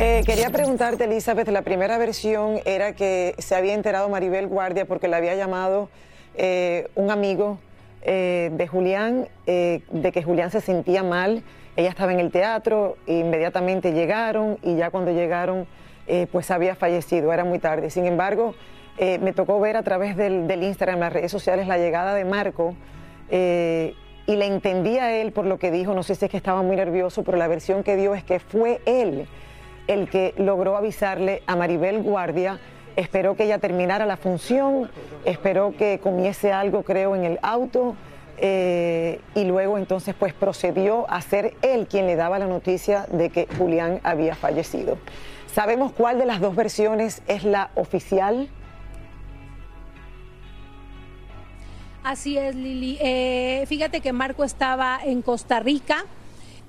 Eh, 0.00 0.22
quería 0.26 0.50
preguntarte, 0.50 1.04
Elizabeth, 1.04 1.48
la 1.48 1.62
primera 1.62 1.96
versión 1.98 2.60
era 2.64 2.94
que 2.94 3.34
se 3.38 3.54
había 3.54 3.74
enterado 3.74 4.08
Maribel 4.08 4.46
Guardia 4.46 4.86
porque 4.86 5.08
le 5.08 5.16
había 5.16 5.34
llamado 5.34 5.88
eh, 6.34 6.88
un 6.94 7.10
amigo 7.10 7.58
eh, 8.02 8.50
de 8.52 8.66
Julián, 8.66 9.28
de 9.46 10.12
que 10.12 10.22
Julián 10.22 10.50
se 10.50 10.60
sentía 10.60 11.02
mal 11.02 11.42
ella 11.78 11.90
estaba 11.90 12.12
en 12.12 12.18
el 12.18 12.32
teatro, 12.32 12.96
e 13.06 13.20
inmediatamente 13.20 13.92
llegaron 13.92 14.58
y 14.62 14.74
ya 14.74 14.90
cuando 14.90 15.12
llegaron, 15.12 15.68
eh, 16.08 16.26
pues 16.32 16.50
había 16.50 16.74
fallecido, 16.74 17.32
era 17.32 17.44
muy 17.44 17.60
tarde. 17.60 17.90
Sin 17.90 18.04
embargo, 18.04 18.56
eh, 18.98 19.20
me 19.20 19.32
tocó 19.32 19.60
ver 19.60 19.76
a 19.76 19.84
través 19.84 20.16
del, 20.16 20.50
Instagram, 20.60 20.98
las 20.98 21.12
redes 21.12 21.30
sociales, 21.30 21.68
la 21.68 21.78
llegada 21.78 22.14
de 22.14 22.24
Marco 22.24 22.74
eh, 23.30 23.94
y 24.26 24.34
le 24.34 24.46
entendí 24.46 24.98
a 24.98 25.20
él 25.20 25.30
por 25.30 25.46
lo 25.46 25.60
que 25.60 25.70
dijo, 25.70 25.94
no 25.94 26.02
sé 26.02 26.16
si 26.16 26.24
es 26.24 26.30
que 26.32 26.36
estaba 26.36 26.62
muy 26.62 26.74
nervioso, 26.74 27.22
pero 27.22 27.38
la 27.38 27.46
versión 27.46 27.84
que 27.84 27.94
dio 27.94 28.16
es 28.16 28.24
que 28.24 28.40
fue 28.40 28.80
él 28.84 29.28
el 29.86 30.10
que 30.10 30.34
logró 30.36 30.76
avisarle 30.76 31.44
a 31.46 31.54
Maribel 31.54 32.02
Guardia. 32.02 32.58
Esperó 32.96 33.36
que 33.36 33.44
ella 33.44 33.58
terminara 33.58 34.04
la 34.04 34.16
función, 34.16 34.90
esperó 35.24 35.76
que 35.76 36.00
comiese 36.02 36.50
algo, 36.50 36.82
creo, 36.82 37.14
en 37.14 37.22
el 37.22 37.38
auto 37.40 37.94
eh, 38.40 39.20
y 39.34 39.44
luego 39.44 39.78
entonces 39.78 40.14
pues 40.18 40.32
procedió 40.32 41.08
a 41.10 41.20
ser 41.20 41.54
él 41.62 41.86
quien 41.88 42.06
le 42.06 42.16
daba 42.16 42.38
la 42.38 42.46
noticia 42.46 43.06
de 43.10 43.30
que 43.30 43.48
Julián 43.58 44.00
había 44.02 44.34
fallecido. 44.34 44.98
¿Sabemos 45.52 45.92
cuál 45.92 46.18
de 46.18 46.26
las 46.26 46.40
dos 46.40 46.54
versiones 46.54 47.22
es 47.26 47.44
la 47.44 47.70
oficial? 47.74 48.48
Así 52.04 52.38
es, 52.38 52.54
Lili. 52.54 52.96
Eh, 53.00 53.64
fíjate 53.66 54.00
que 54.00 54.12
Marco 54.12 54.44
estaba 54.44 54.98
en 55.04 55.20
Costa 55.20 55.60
Rica. 55.60 56.04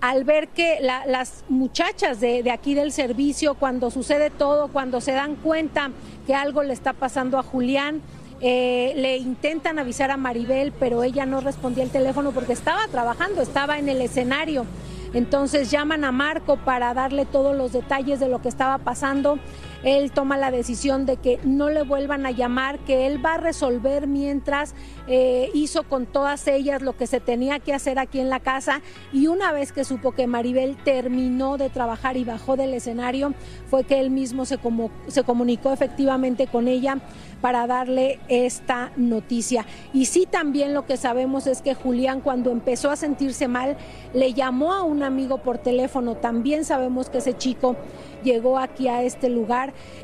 Al 0.02 0.24
ver 0.24 0.48
que 0.48 0.80
las 0.82 1.44
muchachas 1.50 2.20
de, 2.22 2.42
de 2.42 2.52
aquí 2.52 2.74
del 2.74 2.94
servicio, 2.94 3.56
cuando 3.56 3.92
sucede 3.92 4.30
todo, 4.30 4.70
cuando 4.70 5.02
se 5.02 5.12
dan 5.12 5.36
cuenta 5.36 5.92
que 6.26 6.34
algo 6.34 6.64
le 6.64 6.74
está 6.74 6.94
pasando 6.94 7.38
a 7.38 7.44
Julián, 7.44 8.02
eh, 8.42 8.94
le 8.96 9.18
intentan 9.18 9.80
avisar 9.80 10.12
a 10.12 10.18
Maribel, 10.18 10.72
pero 10.72 11.04
ella 11.04 11.26
no 11.26 11.42
respondía 11.42 11.84
el 11.84 11.90
teléfono 11.90 12.32
porque 12.32 12.54
estaba 12.54 12.88
trabajando, 12.90 13.42
estaba 13.42 13.80
en 13.80 13.90
el 13.90 14.02
escenario. 14.02 14.66
Entonces 15.14 15.72
llaman 15.72 16.04
a 16.04 16.12
Marco 16.12 16.58
para 16.58 16.94
darle 16.94 17.26
todos 17.26 17.56
los 17.56 17.74
detalles 17.74 18.20
de 18.20 18.30
lo 18.30 18.42
que 18.42 18.50
estaba 18.50 18.78
pasando 18.78 19.40
él 19.84 20.12
toma 20.12 20.38
la 20.38 20.52
decisión 20.52 21.06
de 21.06 21.18
que 21.18 21.40
no 21.44 21.70
le 21.70 21.84
vuelvan 21.84 22.26
a 22.26 22.32
llamar, 22.32 22.80
que 22.80 23.08
él 23.08 23.24
va 23.24 23.36
a 23.36 23.38
resolver 23.38 24.08
mientras 24.08 24.76
eh, 25.08 25.50
hizo 25.54 25.84
con 25.84 26.06
todas 26.06 26.48
ellas 26.48 26.82
lo 26.82 26.98
que 26.98 27.08
se 27.08 27.20
tenía 27.20 27.60
que 27.60 27.74
hacer 27.74 28.00
aquí 28.00 28.20
en 28.20 28.30
la 28.30 28.40
casa 28.40 28.82
y 29.14 29.28
una 29.28 29.52
vez 29.52 29.72
que 29.72 29.84
supo 29.84 30.12
que 30.12 30.28
Maribel 30.28 30.78
terminó 30.84 31.58
de 31.58 31.70
trabajar 31.70 32.18
y 32.18 32.24
bajó 32.24 32.58
del 32.58 32.74
escenario, 32.74 33.34
fue 33.70 33.84
que 33.84 34.00
él 34.00 34.10
mismo 34.10 34.46
se, 34.46 34.60
se 35.08 35.24
comunicó 35.24 35.72
efectivamente 35.72 36.48
con 36.48 36.68
ella 36.68 36.98
para 37.42 37.68
darle 37.68 38.20
esta 38.28 38.92
noticia. 38.98 39.66
Y 39.94 40.06
sí 40.06 40.28
también 40.30 40.74
lo 40.74 40.86
que 40.86 40.98
sabemos 40.98 41.48
es 41.48 41.62
que 41.62 41.74
Julián 41.74 42.22
cuando 42.22 42.52
empezó 42.52 42.92
a 42.92 42.96
sentirse 42.96 43.48
mal 43.48 43.78
le 44.14 44.34
llamó 44.34 44.74
a 44.74 44.84
un 44.84 45.04
amigo 45.04 45.38
por 45.38 45.58
teléfono. 45.58 46.16
También 46.16 46.66
sabemos 46.66 47.10
que 47.10 47.20
ese 47.20 47.38
chico 47.38 47.76
llegó 48.24 48.58
aquí 48.58 48.88
a 48.88 49.04
este 49.04 49.30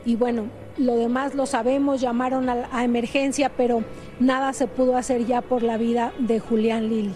y 0.06 0.16
bueno, 0.16 0.46
lo 0.78 0.96
demás 0.96 1.36
lo 1.36 1.46
sabemos, 1.46 2.02
llamaron 2.02 2.50
a, 2.50 2.84
emergencia, 2.84 3.50
pero 3.56 3.84
nada 4.20 4.54
se 4.54 4.68
pudo 4.68 4.98
hacer 4.98 5.26
ya 5.26 5.42
por 5.42 5.64
la 5.64 5.78
vida 5.78 6.14
de 6.20 6.40
Julián 6.40 6.90
Lili. 6.90 7.14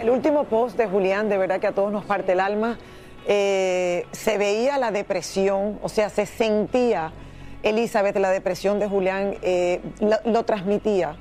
El 0.00 0.10
último 0.10 0.44
post 0.44 0.76
de 0.76 0.86
Julián, 0.86 1.28
de 1.28 1.38
verdad 1.38 1.60
que 1.60 1.66
a 1.66 1.72
todos 1.72 1.92
nos 1.92 2.04
parte 2.04 2.32
el 2.32 2.40
alma, 2.40 2.78
eh, 3.26 4.06
se 4.12 4.38
veía 4.38 4.78
la 4.78 4.90
depresión, 4.90 5.78
o 5.82 5.88
sea, 5.88 6.08
se 6.08 6.26
sentía, 6.26 7.12
Elizabeth, 7.62 8.16
la 8.16 8.30
depresión 8.30 8.78
de 8.78 8.88
Julián, 8.88 9.36
eh, 9.42 9.80
lo, 10.24 10.44
transmitía. 10.44 11.16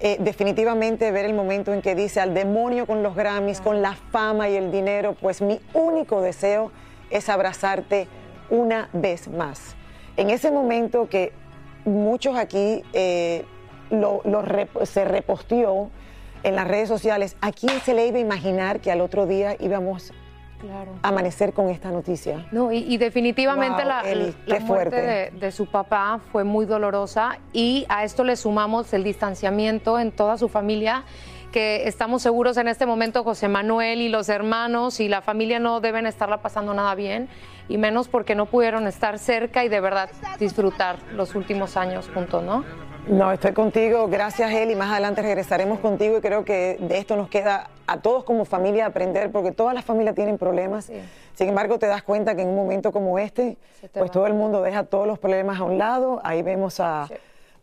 Eh, 0.00 0.16
definitivamente 0.18 1.12
ver 1.12 1.24
el 1.24 1.34
momento 1.34 1.72
en 1.72 1.80
que 1.80 1.94
dice 1.94 2.20
al 2.20 2.34
demonio 2.34 2.86
con 2.86 3.04
los 3.04 3.14
Grammys, 3.14 3.60
con 3.60 3.80
la 3.80 3.94
fama 3.94 4.48
y 4.48 4.56
el 4.56 4.72
dinero, 4.72 5.16
pues 5.20 5.40
mi 5.40 5.60
único 5.72 6.20
deseo 6.20 6.72
es 7.10 7.28
abrazarte 7.28 8.08
una 8.50 8.88
vez 8.92 9.28
más. 9.28 9.76
En 10.16 10.30
ese 10.30 10.50
momento 10.50 11.08
que 11.08 11.32
muchos 11.84 12.36
aquí 12.36 12.82
eh, 12.92 13.44
lo, 13.90 14.22
se 14.84 15.04
reposteó 15.04 15.90
en 16.42 16.56
las 16.56 16.68
redes 16.68 16.88
sociales, 16.88 17.36
¿a 17.40 17.52
quién 17.52 17.80
se 17.80 17.94
le 17.94 18.06
iba 18.06 18.18
a 18.18 18.20
imaginar 18.20 18.80
que 18.80 18.90
al 18.90 19.00
otro 19.00 19.26
día 19.26 19.56
íbamos 19.58 20.12
amanecer 21.02 21.52
con 21.52 21.68
esta 21.68 21.90
noticia. 21.90 22.46
No, 22.50 22.72
y, 22.72 22.78
y 22.78 22.96
definitivamente 22.96 23.82
Wow, 23.82 23.88
la, 23.88 24.00
Eli, 24.02 24.34
la 24.46 24.58
qué 24.58 24.64
muerte 24.64 25.32
de 25.32 25.52
su 25.52 25.66
papá 25.66 26.20
fue 26.32 26.44
muy 26.44 26.66
dolorosa 26.66 27.38
y 27.52 27.86
a 27.88 28.04
esto 28.04 28.24
le 28.24 28.36
sumamos 28.36 28.92
el 28.94 29.04
distanciamiento 29.04 29.98
en 29.98 30.12
toda 30.12 30.38
su 30.38 30.48
familia 30.48 31.04
que 31.54 31.86
estamos 31.86 32.20
seguros 32.20 32.56
en 32.56 32.66
este 32.66 32.84
momento 32.84 33.22
José 33.22 33.46
Manuel 33.46 34.00
y 34.00 34.08
los 34.08 34.28
hermanos 34.28 34.98
y 34.98 35.06
la 35.06 35.22
familia 35.22 35.60
no 35.60 35.80
deben 35.80 36.04
estarla 36.04 36.38
pasando 36.38 36.74
nada 36.74 36.96
bien 36.96 37.28
y 37.68 37.78
menos 37.78 38.08
porque 38.08 38.34
no 38.34 38.46
pudieron 38.46 38.88
estar 38.88 39.20
cerca 39.20 39.64
y 39.64 39.68
de 39.68 39.78
verdad 39.78 40.10
disfrutar 40.40 40.96
los 41.12 41.36
últimos 41.36 41.76
años 41.76 42.10
juntos, 42.12 42.42
¿no? 42.42 42.64
No, 43.06 43.30
estoy 43.30 43.52
contigo. 43.52 44.08
Gracias, 44.08 44.50
Eli. 44.50 44.74
Más 44.74 44.90
adelante 44.90 45.22
regresaremos 45.22 45.78
contigo 45.78 46.18
y 46.18 46.20
creo 46.20 46.44
que 46.44 46.76
de 46.80 46.98
esto 46.98 47.14
nos 47.14 47.28
queda 47.28 47.70
a 47.86 48.00
todos 48.00 48.24
como 48.24 48.44
familia 48.46 48.86
aprender, 48.86 49.30
porque 49.30 49.52
todas 49.52 49.74
las 49.74 49.84
familias 49.84 50.16
tienen 50.16 50.38
problemas. 50.38 50.90
Sin 51.34 51.48
embargo, 51.48 51.78
te 51.78 51.86
das 51.86 52.02
cuenta 52.02 52.34
que 52.34 52.42
en 52.42 52.48
un 52.48 52.56
momento 52.56 52.90
como 52.90 53.20
este, 53.20 53.58
pues 53.92 54.10
todo 54.10 54.26
el 54.26 54.34
mundo 54.34 54.60
deja 54.60 54.82
todos 54.84 55.06
los 55.06 55.20
problemas 55.20 55.60
a 55.60 55.62
un 55.62 55.78
lado. 55.78 56.20
Ahí 56.24 56.42
vemos 56.42 56.80
a, 56.80 57.06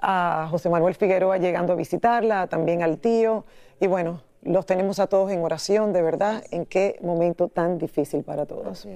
a 0.01 0.47
José 0.49 0.69
Manuel 0.69 0.95
Figueroa 0.95 1.37
llegando 1.37 1.73
a 1.73 1.75
visitarla, 1.75 2.47
también 2.47 2.81
al 2.81 2.97
tío. 2.97 3.45
Y 3.79 3.87
bueno, 3.87 4.21
los 4.43 4.65
tenemos 4.65 4.99
a 4.99 5.07
todos 5.07 5.31
en 5.31 5.43
oración, 5.43 5.93
de 5.93 6.01
verdad, 6.01 6.43
en 6.51 6.65
qué 6.65 6.97
momento 7.01 7.47
tan 7.47 7.77
difícil 7.77 8.23
para 8.23 8.45
todos. 8.45 8.87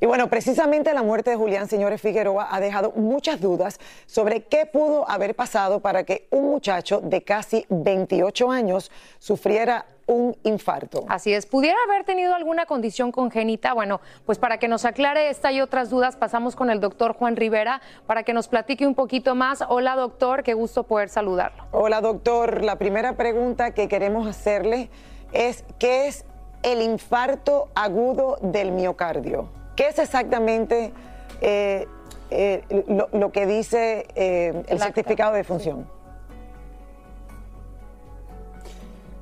Y 0.00 0.06
bueno, 0.06 0.28
precisamente 0.28 0.94
la 0.94 1.02
muerte 1.02 1.30
de 1.30 1.36
Julián 1.36 1.68
Señores 1.68 2.00
Figueroa 2.00 2.48
ha 2.50 2.60
dejado 2.60 2.92
muchas 2.94 3.40
dudas 3.40 3.80
sobre 4.06 4.44
qué 4.44 4.66
pudo 4.66 5.08
haber 5.10 5.34
pasado 5.34 5.80
para 5.80 6.04
que 6.04 6.28
un 6.30 6.44
muchacho 6.44 7.00
de 7.00 7.22
casi 7.22 7.66
28 7.70 8.50
años 8.50 8.92
sufriera 9.18 9.86
un 10.06 10.36
infarto. 10.42 11.04
Así 11.08 11.32
es, 11.32 11.46
¿pudiera 11.46 11.78
haber 11.88 12.04
tenido 12.04 12.34
alguna 12.34 12.66
condición 12.66 13.12
congénita? 13.12 13.72
Bueno, 13.72 14.00
pues 14.26 14.38
para 14.38 14.58
que 14.58 14.68
nos 14.68 14.84
aclare 14.84 15.30
esta 15.30 15.52
y 15.52 15.60
otras 15.60 15.90
dudas, 15.90 16.16
pasamos 16.16 16.56
con 16.56 16.70
el 16.70 16.80
doctor 16.80 17.14
Juan 17.14 17.36
Rivera 17.36 17.80
para 18.06 18.22
que 18.22 18.32
nos 18.32 18.48
platique 18.48 18.86
un 18.86 18.94
poquito 18.94 19.34
más. 19.34 19.62
Hola 19.68 19.96
doctor, 19.96 20.42
qué 20.42 20.54
gusto 20.54 20.84
poder 20.84 21.08
saludarlo. 21.08 21.64
Hola 21.72 22.00
doctor, 22.00 22.62
la 22.64 22.76
primera 22.76 23.16
pregunta 23.16 23.72
que 23.72 23.88
queremos 23.88 24.26
hacerle 24.26 24.90
es 25.32 25.64
¿qué 25.78 26.08
es 26.08 26.24
el 26.62 26.82
infarto 26.82 27.68
agudo 27.74 28.38
del 28.40 28.72
miocardio? 28.72 29.48
¿Qué 29.76 29.88
es 29.88 29.98
exactamente 29.98 30.92
eh, 31.40 31.86
eh, 32.30 32.62
lo, 32.88 33.08
lo 33.12 33.32
que 33.32 33.46
dice 33.46 34.06
eh, 34.14 34.62
el 34.68 34.78
certificado 34.78 35.34
de 35.34 35.44
función? 35.44 35.93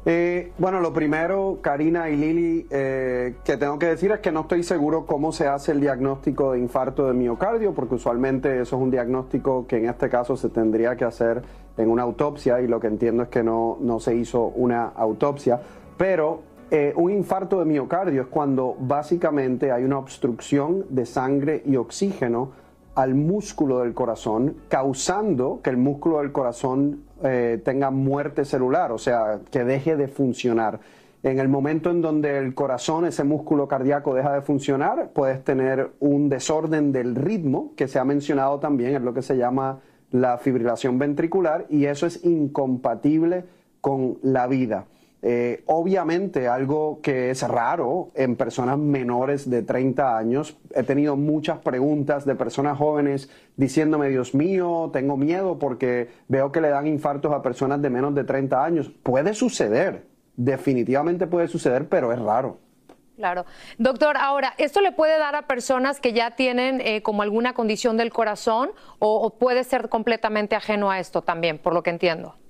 Eh, 0.05 0.53
bueno, 0.59 0.81
lo 0.81 0.93
primero, 0.93 1.59
Karina 1.61 2.11
y 2.11 2.17
Lili, 2.17 2.67
eh, 2.71 3.37
que 3.45 3.57
tengo 3.57 3.79
que 3.79 3.87
decir 3.87 4.11
es 4.11 4.19
que 4.19 4.33
no 4.33 4.41
estoy 4.41 4.65
seguro 4.65 5.07
cómo 5.07 5.31
se 5.31 5.47
hace 5.47 5.71
el 5.71 5.81
diagnóstico 5.81 6.53
de 6.53 6.59
infarto 6.59 7.07
de 7.07 7.15
miocardio, 7.15 7.73
porque 7.73 7.95
usualmente 7.95 8.61
eso 8.61 8.77
es 8.77 8.83
un 8.83 8.91
diagnóstico 8.91 9.67
que 9.69 9.77
en 9.77 9.89
este 9.89 10.09
caso 10.09 10.37
se 10.37 10.49
tendría 10.49 10.97
que 10.97 11.05
hacer 11.05 11.43
en 11.77 11.89
una 11.89 12.03
autopsia 12.03 12.61
y 12.61 12.67
lo 12.67 12.81
que 12.81 12.89
entiendo 12.89 13.23
es 13.23 13.29
que 13.29 13.45
no, 13.45 13.79
no 13.81 14.01
se 14.01 14.17
hizo 14.17 14.47
una 14.47 14.87
autopsia. 14.89 15.61
Pero 15.97 16.41
eh, 16.73 16.93
un 16.97 17.13
infarto 17.13 17.61
de 17.61 17.65
miocardio 17.65 18.23
es 18.23 18.29
cuando 18.29 18.75
básicamente 18.81 19.71
hay 19.71 19.85
una 19.85 19.99
obstrucción 19.99 20.85
de 20.89 21.07
sangre 21.07 21.63
y 21.65 21.77
oxígeno 21.77 22.51
al 22.95 23.15
músculo 23.15 23.81
del 23.81 23.95
corazón, 23.95 24.57
causando 24.69 25.61
que 25.63 25.71
el 25.71 25.77
músculo 25.77 26.19
del 26.19 26.33
corazón 26.33 27.05
eh, 27.25 27.61
tenga 27.65 27.91
muerte 27.91 28.45
celular, 28.45 28.93
o 28.93 28.99
sea, 28.99 29.41
que 29.51 29.65
deje 29.65 29.97
de 29.97 30.09
funcionar. 30.09 30.81
En 31.23 31.39
el 31.39 31.49
momento 31.49 31.91
en 31.91 32.03
donde 32.03 32.39
el 32.39 32.53
corazón, 32.55 33.07
ese 33.07 33.23
músculo 33.23 33.69
cardíaco 33.69 34.15
deja 34.15 34.33
de 34.35 34.41
funcionar, 34.41 35.11
puedes 35.15 35.45
tener 35.45 35.91
un 36.01 36.29
desorden 36.29 36.91
del 36.91 37.15
ritmo, 37.15 37.73
que 37.77 37.87
se 37.87 38.01
ha 38.01 38.05
mencionado 38.05 38.59
también, 38.59 38.97
es 38.97 39.03
lo 39.03 39.15
que 39.15 39.23
se 39.23 39.37
llama 39.37 39.81
la 40.11 40.39
fibrilación 40.39 40.99
ventricular, 40.99 41.67
y 41.69 41.85
eso 41.87 42.07
es 42.07 42.25
incompatible 42.25 43.45
con 43.81 44.19
la 44.23 44.49
vida. 44.49 44.87
Eh, 45.25 45.63
obviamente 45.67 46.49
algo 46.49 46.99
que 47.01 47.31
es 47.31 47.47
raro 47.47 48.11
en 48.17 48.35
personas 48.35 48.77
menores 48.77 49.49
de 49.49 49.63
30 49.63 50.19
años. 50.19 50.57
He 50.75 50.83
tenido 50.83 51.17
muchas 51.17 51.59
preguntas 51.61 52.25
de 52.25 52.35
personas 52.35 52.77
jóvenes 52.77 53.31
diciéndome, 53.57 54.09
Dios 54.09 54.35
mío, 54.35 54.91
tengo 54.93 55.17
miedo 55.17 55.61
porque 55.61 56.11
veo 56.27 56.51
que 56.51 56.61
le 56.61 56.71
dan 56.71 56.89
infartos 56.89 57.33
a 57.33 57.41
personas 57.41 57.81
de 57.81 57.91
menos 57.91 58.17
de 58.17 58.25
30 58.25 58.65
años. 58.65 58.91
Puede 59.05 59.33
suceder, 59.35 60.07
definitivamente 60.37 61.29
puede 61.29 61.47
suceder, 61.47 61.89
pero 61.89 62.13
es 62.13 62.19
raro. 62.19 62.59
Claro. 63.17 63.45
Doctor, 63.79 64.17
ahora, 64.17 64.55
¿esto 64.59 64.81
le 64.81 64.91
puede 64.91 65.17
dar 65.19 65.37
a 65.37 65.47
personas 65.47 66.01
que 66.01 66.13
ya 66.13 66.33
tienen 66.33 66.81
eh, 66.81 67.03
como 67.03 67.23
alguna 67.23 67.53
condición 67.53 67.97
del 67.97 68.11
corazón 68.11 68.71
o, 68.99 69.21
o 69.21 69.39
puede 69.39 69.63
ser 69.63 69.89
completamente 69.89 70.57
ajeno 70.57 70.91
a 70.91 70.99
esto 70.99 71.23
también, 71.23 71.59
por 71.59 71.75
lo 71.75 71.85
que 71.85 71.91
entiendo? 71.91 72.42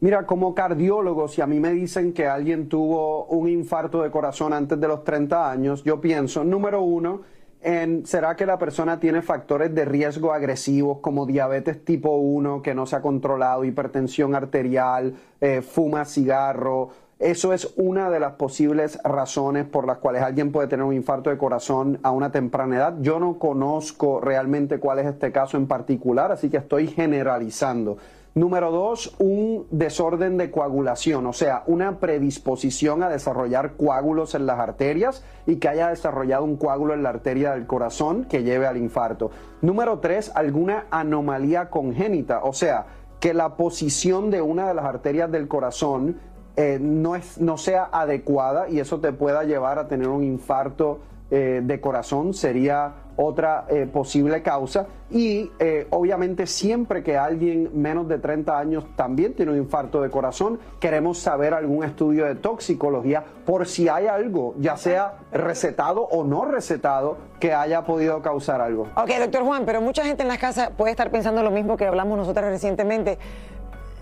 Mira, 0.00 0.26
como 0.26 0.54
cardiólogo, 0.54 1.26
si 1.26 1.40
a 1.40 1.46
mí 1.48 1.58
me 1.58 1.72
dicen 1.72 2.12
que 2.12 2.28
alguien 2.28 2.68
tuvo 2.68 3.24
un 3.26 3.48
infarto 3.48 4.00
de 4.02 4.12
corazón 4.12 4.52
antes 4.52 4.78
de 4.78 4.86
los 4.86 5.02
30 5.02 5.50
años, 5.50 5.82
yo 5.82 6.00
pienso, 6.00 6.44
número 6.44 6.82
uno, 6.82 7.22
en 7.60 8.06
¿será 8.06 8.36
que 8.36 8.46
la 8.46 8.60
persona 8.60 9.00
tiene 9.00 9.22
factores 9.22 9.74
de 9.74 9.84
riesgo 9.84 10.32
agresivos 10.32 10.98
como 11.00 11.26
diabetes 11.26 11.84
tipo 11.84 12.14
1 12.16 12.62
que 12.62 12.76
no 12.76 12.86
se 12.86 12.94
ha 12.94 13.02
controlado, 13.02 13.64
hipertensión 13.64 14.36
arterial, 14.36 15.14
eh, 15.40 15.62
fuma 15.62 16.04
cigarro? 16.04 16.90
Eso 17.18 17.52
es 17.52 17.74
una 17.74 18.08
de 18.08 18.20
las 18.20 18.34
posibles 18.34 19.00
razones 19.02 19.66
por 19.66 19.84
las 19.84 19.98
cuales 19.98 20.22
alguien 20.22 20.52
puede 20.52 20.68
tener 20.68 20.86
un 20.86 20.94
infarto 20.94 21.30
de 21.30 21.38
corazón 21.38 21.98
a 22.04 22.12
una 22.12 22.30
temprana 22.30 22.76
edad. 22.76 22.94
Yo 23.00 23.18
no 23.18 23.40
conozco 23.40 24.20
realmente 24.20 24.78
cuál 24.78 25.00
es 25.00 25.06
este 25.06 25.32
caso 25.32 25.56
en 25.56 25.66
particular, 25.66 26.30
así 26.30 26.48
que 26.48 26.58
estoy 26.58 26.86
generalizando. 26.86 27.98
Número 28.34 28.70
dos, 28.70 29.16
un 29.18 29.66
desorden 29.70 30.36
de 30.36 30.50
coagulación, 30.50 31.26
o 31.26 31.32
sea, 31.32 31.64
una 31.66 31.98
predisposición 31.98 33.02
a 33.02 33.08
desarrollar 33.08 33.72
coágulos 33.76 34.34
en 34.34 34.46
las 34.46 34.60
arterias 34.60 35.24
y 35.46 35.56
que 35.56 35.68
haya 35.68 35.88
desarrollado 35.88 36.44
un 36.44 36.56
coágulo 36.56 36.94
en 36.94 37.02
la 37.02 37.08
arteria 37.08 37.52
del 37.52 37.66
corazón 37.66 38.26
que 38.26 38.44
lleve 38.44 38.66
al 38.66 38.76
infarto. 38.76 39.30
Número 39.60 39.98
tres, 39.98 40.30
alguna 40.34 40.86
anomalía 40.90 41.70
congénita, 41.70 42.44
o 42.44 42.52
sea, 42.52 42.86
que 43.18 43.34
la 43.34 43.56
posición 43.56 44.30
de 44.30 44.40
una 44.40 44.68
de 44.68 44.74
las 44.74 44.84
arterias 44.84 45.30
del 45.32 45.48
corazón 45.48 46.20
eh, 46.56 46.78
no, 46.80 47.16
es, 47.16 47.40
no 47.40 47.56
sea 47.56 47.88
adecuada 47.90 48.68
y 48.68 48.80
eso 48.80 49.00
te 49.00 49.12
pueda 49.12 49.44
llevar 49.44 49.78
a 49.78 49.88
tener 49.88 50.08
un 50.08 50.22
infarto 50.22 51.00
eh, 51.30 51.60
de 51.64 51.80
corazón, 51.80 52.34
sería 52.34 52.94
otra 53.18 53.66
eh, 53.68 53.86
posible 53.92 54.42
causa. 54.42 54.86
Y 55.10 55.50
eh, 55.58 55.86
obviamente 55.90 56.46
siempre 56.46 57.02
que 57.02 57.16
alguien 57.16 57.70
menos 57.74 58.06
de 58.08 58.18
30 58.18 58.58
años 58.58 58.84
también 58.94 59.34
tiene 59.34 59.52
un 59.52 59.58
infarto 59.58 60.00
de 60.00 60.10
corazón, 60.10 60.60
queremos 60.78 61.18
saber 61.18 61.52
algún 61.52 61.82
estudio 61.82 62.26
de 62.26 62.36
toxicología 62.36 63.24
por 63.44 63.66
si 63.66 63.88
hay 63.88 64.06
algo, 64.06 64.54
ya 64.58 64.76
sea 64.76 65.14
recetado 65.32 66.02
o 66.02 66.24
no 66.24 66.44
recetado, 66.44 67.16
que 67.40 67.52
haya 67.52 67.84
podido 67.84 68.22
causar 68.22 68.60
algo. 68.60 68.86
Ok, 68.96 69.10
doctor 69.18 69.42
Juan, 69.42 69.64
pero 69.64 69.80
mucha 69.80 70.04
gente 70.04 70.22
en 70.22 70.28
las 70.28 70.38
casas 70.38 70.70
puede 70.76 70.92
estar 70.92 71.10
pensando 71.10 71.42
lo 71.42 71.50
mismo 71.50 71.76
que 71.76 71.86
hablamos 71.86 72.18
nosotros 72.18 72.44
recientemente. 72.46 73.18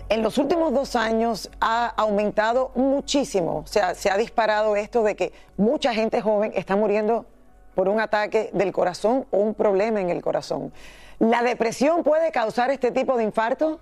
En 0.09 0.21
los 0.23 0.37
últimos 0.37 0.73
dos 0.73 0.95
años 0.95 1.49
ha 1.59 1.87
aumentado 1.87 2.71
muchísimo, 2.75 3.57
o 3.57 3.67
sea, 3.67 3.95
se 3.95 4.09
ha 4.09 4.17
disparado 4.17 4.75
esto 4.75 5.03
de 5.03 5.15
que 5.15 5.33
mucha 5.57 5.93
gente 5.93 6.21
joven 6.21 6.51
está 6.55 6.75
muriendo 6.75 7.25
por 7.77 7.89
un 7.89 7.99
ataque 7.99 8.49
del 8.53 8.71
corazón 8.71 9.27
o 9.29 9.37
un 9.37 9.53
problema 9.53 10.01
en 10.01 10.09
el 10.09 10.23
corazón. 10.23 10.73
¿La 11.19 11.43
depresión 11.43 12.03
puede 12.03 12.31
causar 12.31 12.71
este 12.71 12.89
tipo 12.89 13.15
de 13.17 13.23
infarto? 13.23 13.79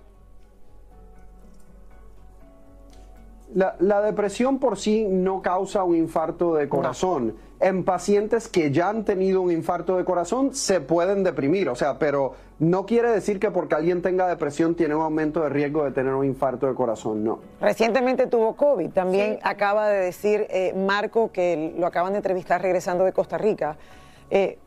La, 3.54 3.76
la 3.78 4.00
depresión 4.02 4.58
por 4.58 4.76
sí 4.78 5.06
no 5.08 5.40
causa 5.40 5.84
un 5.84 5.94
infarto 5.94 6.54
de 6.54 6.68
corazón. 6.68 7.36
En 7.58 7.84
pacientes 7.84 8.48
que 8.48 8.70
ya 8.70 8.90
han 8.90 9.04
tenido 9.04 9.40
un 9.40 9.50
infarto 9.50 9.96
de 9.96 10.04
corazón 10.04 10.54
se 10.54 10.80
pueden 10.80 11.22
deprimir, 11.24 11.68
o 11.70 11.74
sea, 11.74 11.98
pero 11.98 12.32
no 12.58 12.84
quiere 12.84 13.10
decir 13.10 13.38
que 13.40 13.50
porque 13.50 13.74
alguien 13.76 14.02
tenga 14.02 14.26
depresión 14.28 14.74
tiene 14.74 14.94
un 14.94 15.00
aumento 15.02 15.40
de 15.42 15.48
riesgo 15.48 15.84
de 15.84 15.92
tener 15.92 16.12
un 16.12 16.26
infarto 16.26 16.66
de 16.66 16.74
corazón, 16.74 17.24
no. 17.24 17.38
Recientemente 17.60 18.26
tuvo 18.26 18.56
COVID. 18.56 18.90
También 18.90 19.38
acaba 19.42 19.88
de 19.88 19.98
decir 20.00 20.46
eh, 20.50 20.74
Marco, 20.76 21.30
que 21.32 21.72
lo 21.78 21.86
acaban 21.86 22.12
de 22.12 22.18
entrevistar 22.18 22.60
regresando 22.60 23.04
de 23.04 23.12
Costa 23.14 23.38
Rica, 23.38 23.78
eh, 24.28 24.58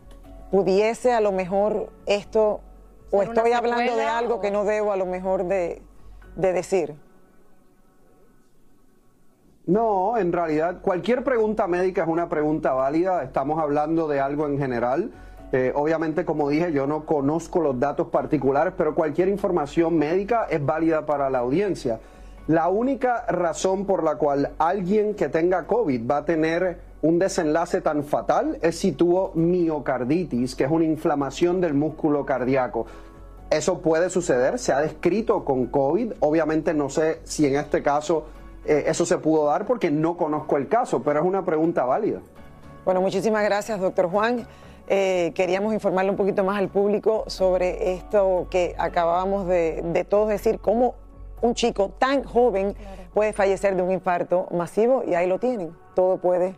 pudiese 0.49 1.13
a 1.13 1.21
lo 1.21 1.31
mejor 1.31 1.89
esto, 2.07 2.61
o 3.11 3.19
¿Ser 3.19 3.29
una 3.29 3.39
estoy 3.41 3.51
hablando 3.53 3.95
de 3.95 4.05
algo 4.05 4.35
o- 4.35 4.41
que 4.41 4.49
no 4.49 4.63
debo 4.63 4.91
a 4.93 4.97
lo 4.97 5.05
mejor 5.05 5.43
de, 5.45 5.81
de 6.35 6.53
decir. 6.53 6.95
No, 9.69 10.17
en 10.17 10.34
realidad 10.34 10.82
cualquier 10.82 11.23
pregunta 11.23 11.67
médica 11.67 12.01
es 12.01 12.08
una 12.08 12.27
pregunta 12.27 12.73
válida. 12.73 13.21
Estamos 13.21 13.60
hablando 13.60 14.08
de 14.08 14.19
algo 14.19 14.47
en 14.47 14.58
general. 14.58 15.12
Eh, 15.51 15.71
obviamente, 15.75 16.25
como 16.25 16.49
dije, 16.49 16.73
yo 16.73 16.88
no 16.88 17.05
conozco 17.05 17.60
los 17.60 17.79
datos 17.79 18.08
particulares, 18.08 18.73
pero 18.75 18.95
cualquier 18.95 19.27
información 19.27 19.95
médica 19.95 20.47
es 20.49 20.65
válida 20.65 21.05
para 21.05 21.29
la 21.29 21.38
audiencia. 21.38 21.99
La 22.47 22.67
única 22.67 23.27
razón 23.27 23.86
por 23.86 24.03
la 24.03 24.15
cual 24.15 24.53
alguien 24.58 25.13
que 25.13 25.29
tenga 25.29 25.67
COVID 25.67 26.10
va 26.10 26.17
a 26.17 26.25
tener 26.25 26.79
un 27.03 27.19
desenlace 27.19 27.79
tan 27.82 28.03
fatal 28.03 28.58
es 28.63 28.75
si 28.79 28.93
tuvo 28.93 29.34
miocarditis, 29.36 30.55
que 30.55 30.63
es 30.63 30.71
una 30.71 30.86
inflamación 30.86 31.62
del 31.62 31.75
músculo 31.75 32.25
cardíaco. 32.25 32.88
Eso 33.51 33.82
puede 33.82 34.10
suceder, 34.10 34.58
se 34.58 34.73
ha 34.73 34.82
descrito 34.82 35.45
con 35.45 35.67
COVID, 35.67 36.13
obviamente 36.21 36.73
no 36.73 36.89
sé 36.89 37.19
si 37.23 37.45
en 37.45 37.55
este 37.55 37.84
caso 37.84 38.25
eh, 38.69 38.84
eso 38.88 39.05
se 39.05 39.17
pudo 39.17 39.47
dar 39.47 39.65
porque 39.65 39.89
no 39.89 40.15
conozco 40.15 40.55
el 40.55 40.67
caso, 40.67 41.01
pero 41.01 41.19
es 41.19 41.25
una 41.25 41.43
pregunta 41.43 41.86
válida. 41.86 42.19
Bueno, 42.86 43.01
muchísimas 43.01 43.43
gracias, 43.43 43.79
doctor 43.79 44.10
Juan. 44.10 44.47
Eh, 44.88 45.32
queríamos 45.34 45.73
informarle 45.73 46.12
un 46.12 46.17
poquito 46.17 46.43
más 46.43 46.58
al 46.58 46.69
público 46.69 47.23
sobre 47.27 47.93
esto 47.93 48.47
que 48.51 48.75
acabamos 48.77 49.47
de, 49.47 49.82
de 49.84 50.03
todos 50.03 50.29
decir, 50.29 50.60
cómo 50.60 50.95
un 51.41 51.55
chico 51.55 51.89
tan 51.97 52.23
joven 52.23 52.75
puede 53.13 53.34
fallecer 53.34 53.75
de 53.75 53.82
un 53.82 53.91
infarto 53.91 54.47
masivo 54.51 55.03
y 55.03 55.15
ahí 55.15 55.27
lo 55.27 55.39
tienen. 55.39 55.75
Todo 55.95 56.17
puede 56.17 56.53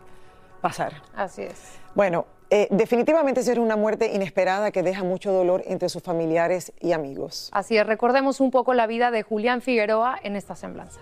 pasar. 0.60 0.92
Así 1.14 1.42
es. 1.42 1.78
Bueno, 1.94 2.26
eh, 2.50 2.68
definitivamente 2.70 3.40
es 3.40 3.48
una 3.56 3.76
muerte 3.76 4.12
inesperada 4.12 4.70
que 4.70 4.82
deja 4.82 5.02
mucho 5.02 5.32
dolor 5.32 5.62
entre 5.64 5.88
sus 5.88 6.02
familiares 6.02 6.74
y 6.80 6.92
amigos. 6.92 7.48
Así 7.52 7.78
es, 7.78 7.86
recordemos 7.86 8.40
un 8.40 8.50
poco 8.50 8.74
la 8.74 8.86
vida 8.86 9.10
de 9.10 9.22
Julián 9.22 9.62
Figueroa 9.62 10.18
en 10.22 10.36
esta 10.36 10.56
semblanza. 10.56 11.00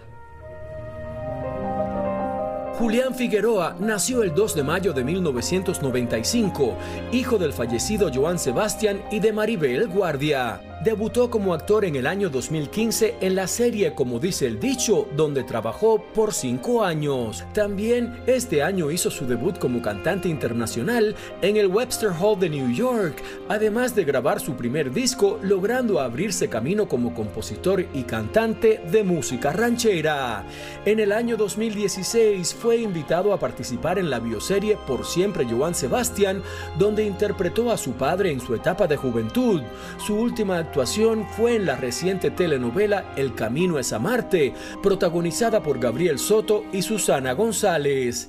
Julián 2.81 3.15
Figueroa 3.15 3.77
nació 3.79 4.23
el 4.23 4.35
2 4.35 4.55
de 4.55 4.63
mayo 4.63 4.95
de 4.95 5.05
1995, 5.05 6.79
hijo 7.13 7.37
del 7.37 7.53
fallecido 7.53 8.11
Joan 8.11 8.39
Sebastián 8.39 9.03
y 9.11 9.21
de 9.21 9.35
Maribel 9.35 9.87
Guardia. 9.87 10.70
Debutó 10.85 11.29
como 11.29 11.53
actor 11.53 11.85
en 11.85 11.95
el 11.95 12.07
año 12.07 12.31
2015 12.31 13.17
en 13.21 13.35
la 13.35 13.47
serie 13.47 13.95
Como 13.95 14.19
dice 14.19 14.47
el 14.47 14.59
dicho, 14.59 15.07
donde 15.15 15.45
trabajó 15.45 16.03
por 16.15 16.33
cinco 16.33 16.83
años. 16.83 17.45
También 17.53 18.23
este 18.27 18.63
año 18.63 18.91
hizo 18.91 19.11
su 19.11 19.27
debut 19.27 19.59
como 19.59 19.83
cantante 19.83 20.31
internacional 20.31 21.15
en 21.43 21.59
el 21.59 21.67
Webster 21.67 22.13
Hall 22.19 22.41
de 22.41 22.49
New 22.49 22.73
York, 22.73 23.23
además 23.51 23.95
de 23.95 24.05
grabar 24.05 24.41
su 24.41 24.55
primer 24.55 24.91
disco, 24.91 25.39
logrando 25.43 26.01
abrirse 26.01 26.49
camino 26.49 26.89
como 26.89 27.13
compositor 27.13 27.85
y 27.93 28.05
cantante 28.05 28.81
de 28.91 29.05
música 29.05 29.53
ranchera. 29.53 30.47
En 30.87 30.99
el 30.99 31.13
año 31.13 31.37
2016 31.37 32.55
fue 32.55 32.79
invitado 32.79 33.35
a 33.35 33.39
participar 33.39 33.99
en 33.99 34.09
la 34.09 34.19
bioserie 34.19 34.79
Por 34.87 35.05
siempre 35.05 35.45
Joan 35.45 35.75
Sebastián, 35.75 36.43
donde 36.79 37.05
interpretó 37.05 37.71
a 37.71 37.77
su 37.77 37.93
padre 37.93 38.33
en 38.33 38.41
su 38.41 38.55
etapa 38.55 38.87
de 38.87 38.97
juventud. 38.97 39.61
Su 39.99 40.15
última 40.17 40.70
actuación 40.71 41.27
fue 41.37 41.57
en 41.57 41.67
la 41.67 41.75
reciente 41.75 42.31
telenovela 42.31 43.13
El 43.17 43.35
Camino 43.35 43.81
es 43.81 43.93
a 43.93 43.99
Marte, 43.99 44.55
protagonizada 44.81 45.65
por 45.65 45.81
Gabriel 45.81 46.17
Soto 46.17 46.63
y 46.73 46.83
Susana 46.83 47.33
González. 47.33 48.29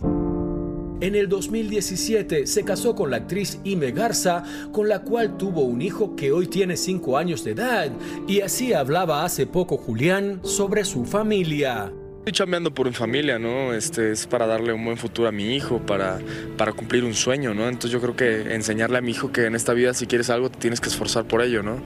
En 1.01 1.13
el 1.13 1.29
2017 1.29 2.47
se 2.47 2.63
casó 2.63 2.95
con 2.95 3.11
la 3.11 3.17
actriz 3.17 3.59
Ime 3.63 3.91
Garza, 3.91 4.43
con 4.71 4.89
la 4.89 5.03
cual 5.03 5.37
tuvo 5.37 5.61
un 5.61 5.83
hijo 5.83 6.15
que 6.15 6.31
hoy 6.31 6.47
tiene 6.47 6.77
5 6.77 7.15
años 7.15 7.43
de 7.43 7.51
edad, 7.51 7.91
y 8.27 8.41
así 8.41 8.73
hablaba 8.73 9.23
hace 9.23 9.45
poco 9.45 9.77
Julián 9.77 10.39
sobre 10.41 10.83
su 10.83 11.05
familia. 11.05 11.93
Estoy 12.21 12.33
chambeando 12.33 12.71
por 12.71 12.85
mi 12.85 12.93
familia, 12.93 13.39
¿no? 13.39 13.73
Este, 13.73 14.11
es 14.11 14.27
para 14.27 14.45
darle 14.45 14.73
un 14.73 14.85
buen 14.85 14.95
futuro 14.95 15.27
a 15.27 15.31
mi 15.31 15.55
hijo, 15.55 15.79
para, 15.79 16.19
para 16.55 16.71
cumplir 16.71 17.03
un 17.03 17.15
sueño, 17.15 17.55
¿no? 17.55 17.67
Entonces 17.67 17.89
yo 17.89 17.99
creo 17.99 18.15
que 18.15 18.53
enseñarle 18.53 18.99
a 18.99 19.01
mi 19.01 19.09
hijo 19.09 19.31
que 19.31 19.47
en 19.47 19.55
esta 19.55 19.73
vida 19.73 19.95
si 19.95 20.05
quieres 20.05 20.29
algo 20.29 20.51
te 20.51 20.59
tienes 20.59 20.79
que 20.79 20.89
esforzar 20.89 21.25
por 21.25 21.41
ello, 21.41 21.63
¿no? 21.63 21.77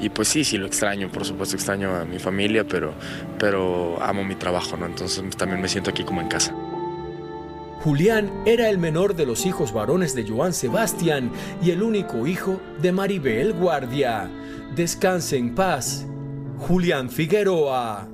Y 0.00 0.08
pues 0.08 0.26
sí, 0.26 0.42
sí 0.42 0.58
lo 0.58 0.66
extraño, 0.66 1.12
por 1.12 1.24
supuesto 1.24 1.54
extraño 1.54 1.94
a 1.94 2.04
mi 2.04 2.18
familia, 2.18 2.66
pero, 2.66 2.92
pero 3.38 4.02
amo 4.02 4.24
mi 4.24 4.34
trabajo, 4.34 4.76
¿no? 4.76 4.86
Entonces 4.86 5.22
también 5.36 5.62
me 5.62 5.68
siento 5.68 5.90
aquí 5.90 6.02
como 6.02 6.20
en 6.20 6.26
casa. 6.26 6.52
Julián 7.82 8.32
era 8.46 8.70
el 8.70 8.78
menor 8.78 9.14
de 9.14 9.26
los 9.26 9.46
hijos 9.46 9.72
varones 9.72 10.16
de 10.16 10.28
Joan 10.28 10.54
Sebastián 10.54 11.30
y 11.62 11.70
el 11.70 11.84
único 11.84 12.26
hijo 12.26 12.60
de 12.82 12.90
Maribel 12.90 13.52
Guardia. 13.52 14.28
Descanse 14.74 15.36
en 15.36 15.54
paz, 15.54 16.04
Julián 16.58 17.10
Figueroa. 17.10 18.08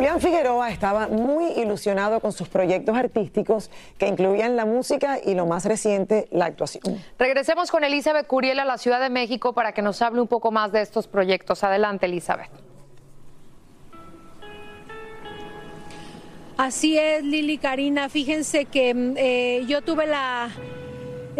Julián 0.00 0.18
Figueroa 0.18 0.70
estaba 0.70 1.08
muy 1.08 1.44
ilusionado 1.60 2.20
con 2.20 2.32
sus 2.32 2.48
proyectos 2.48 2.96
artísticos 2.96 3.70
que 3.98 4.08
incluían 4.08 4.56
la 4.56 4.64
música 4.64 5.18
y 5.22 5.34
lo 5.34 5.44
más 5.44 5.66
reciente, 5.66 6.26
la 6.30 6.46
actuación. 6.46 6.98
Regresemos 7.18 7.70
con 7.70 7.84
Elizabeth 7.84 8.26
Curiel 8.26 8.60
a 8.60 8.64
la 8.64 8.78
Ciudad 8.78 8.98
de 8.98 9.10
México 9.10 9.52
para 9.52 9.72
que 9.72 9.82
nos 9.82 10.00
hable 10.00 10.22
un 10.22 10.26
poco 10.26 10.52
más 10.52 10.72
de 10.72 10.80
estos 10.80 11.06
proyectos. 11.06 11.64
Adelante, 11.64 12.06
Elizabeth. 12.06 12.48
Así 16.56 16.96
es, 16.96 17.22
Lili 17.22 17.58
Karina. 17.58 18.08
Fíjense 18.08 18.64
que 18.64 18.94
eh, 19.18 19.66
yo 19.66 19.82
tuve 19.82 20.06
la 20.06 20.48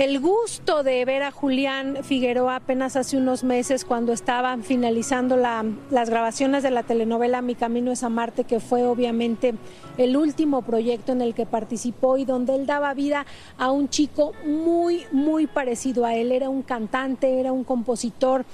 el 0.00 0.18
gusto 0.18 0.82
de 0.82 1.04
ver 1.04 1.22
a 1.22 1.30
Julián 1.30 1.98
Figueroa 2.02 2.56
apenas 2.56 2.96
hace 2.96 3.18
unos 3.18 3.44
meses 3.44 3.84
cuando 3.84 4.14
estaban 4.14 4.64
finalizando 4.64 5.36
las 5.36 6.08
grabaciones 6.08 6.62
de 6.62 6.70
la 6.70 6.84
telenovela 6.84 7.42
Mi 7.42 7.54
Camino 7.54 7.92
es 7.92 8.02
a 8.02 8.08
Marte, 8.08 8.44
que 8.44 8.60
fue 8.60 8.86
obviamente 8.86 9.52
el 9.98 10.16
último 10.16 10.62
proyecto 10.62 11.12
en 11.12 11.20
el 11.20 11.34
que 11.34 11.44
participó 11.44 12.16
y 12.16 12.24
donde 12.24 12.54
él 12.54 12.64
daba 12.64 12.94
vida 12.94 13.26
a 13.58 13.70
un 13.70 13.90
chico 13.90 14.32
muy, 14.46 15.04
muy 15.12 15.46
parecido 15.46 16.06
a 16.06 16.14
él. 16.14 16.32
Era 16.32 16.48
un 16.48 16.62
cantante, 16.62 17.38
era 17.38 17.52
un 17.52 17.64
compositor. 17.64 18.46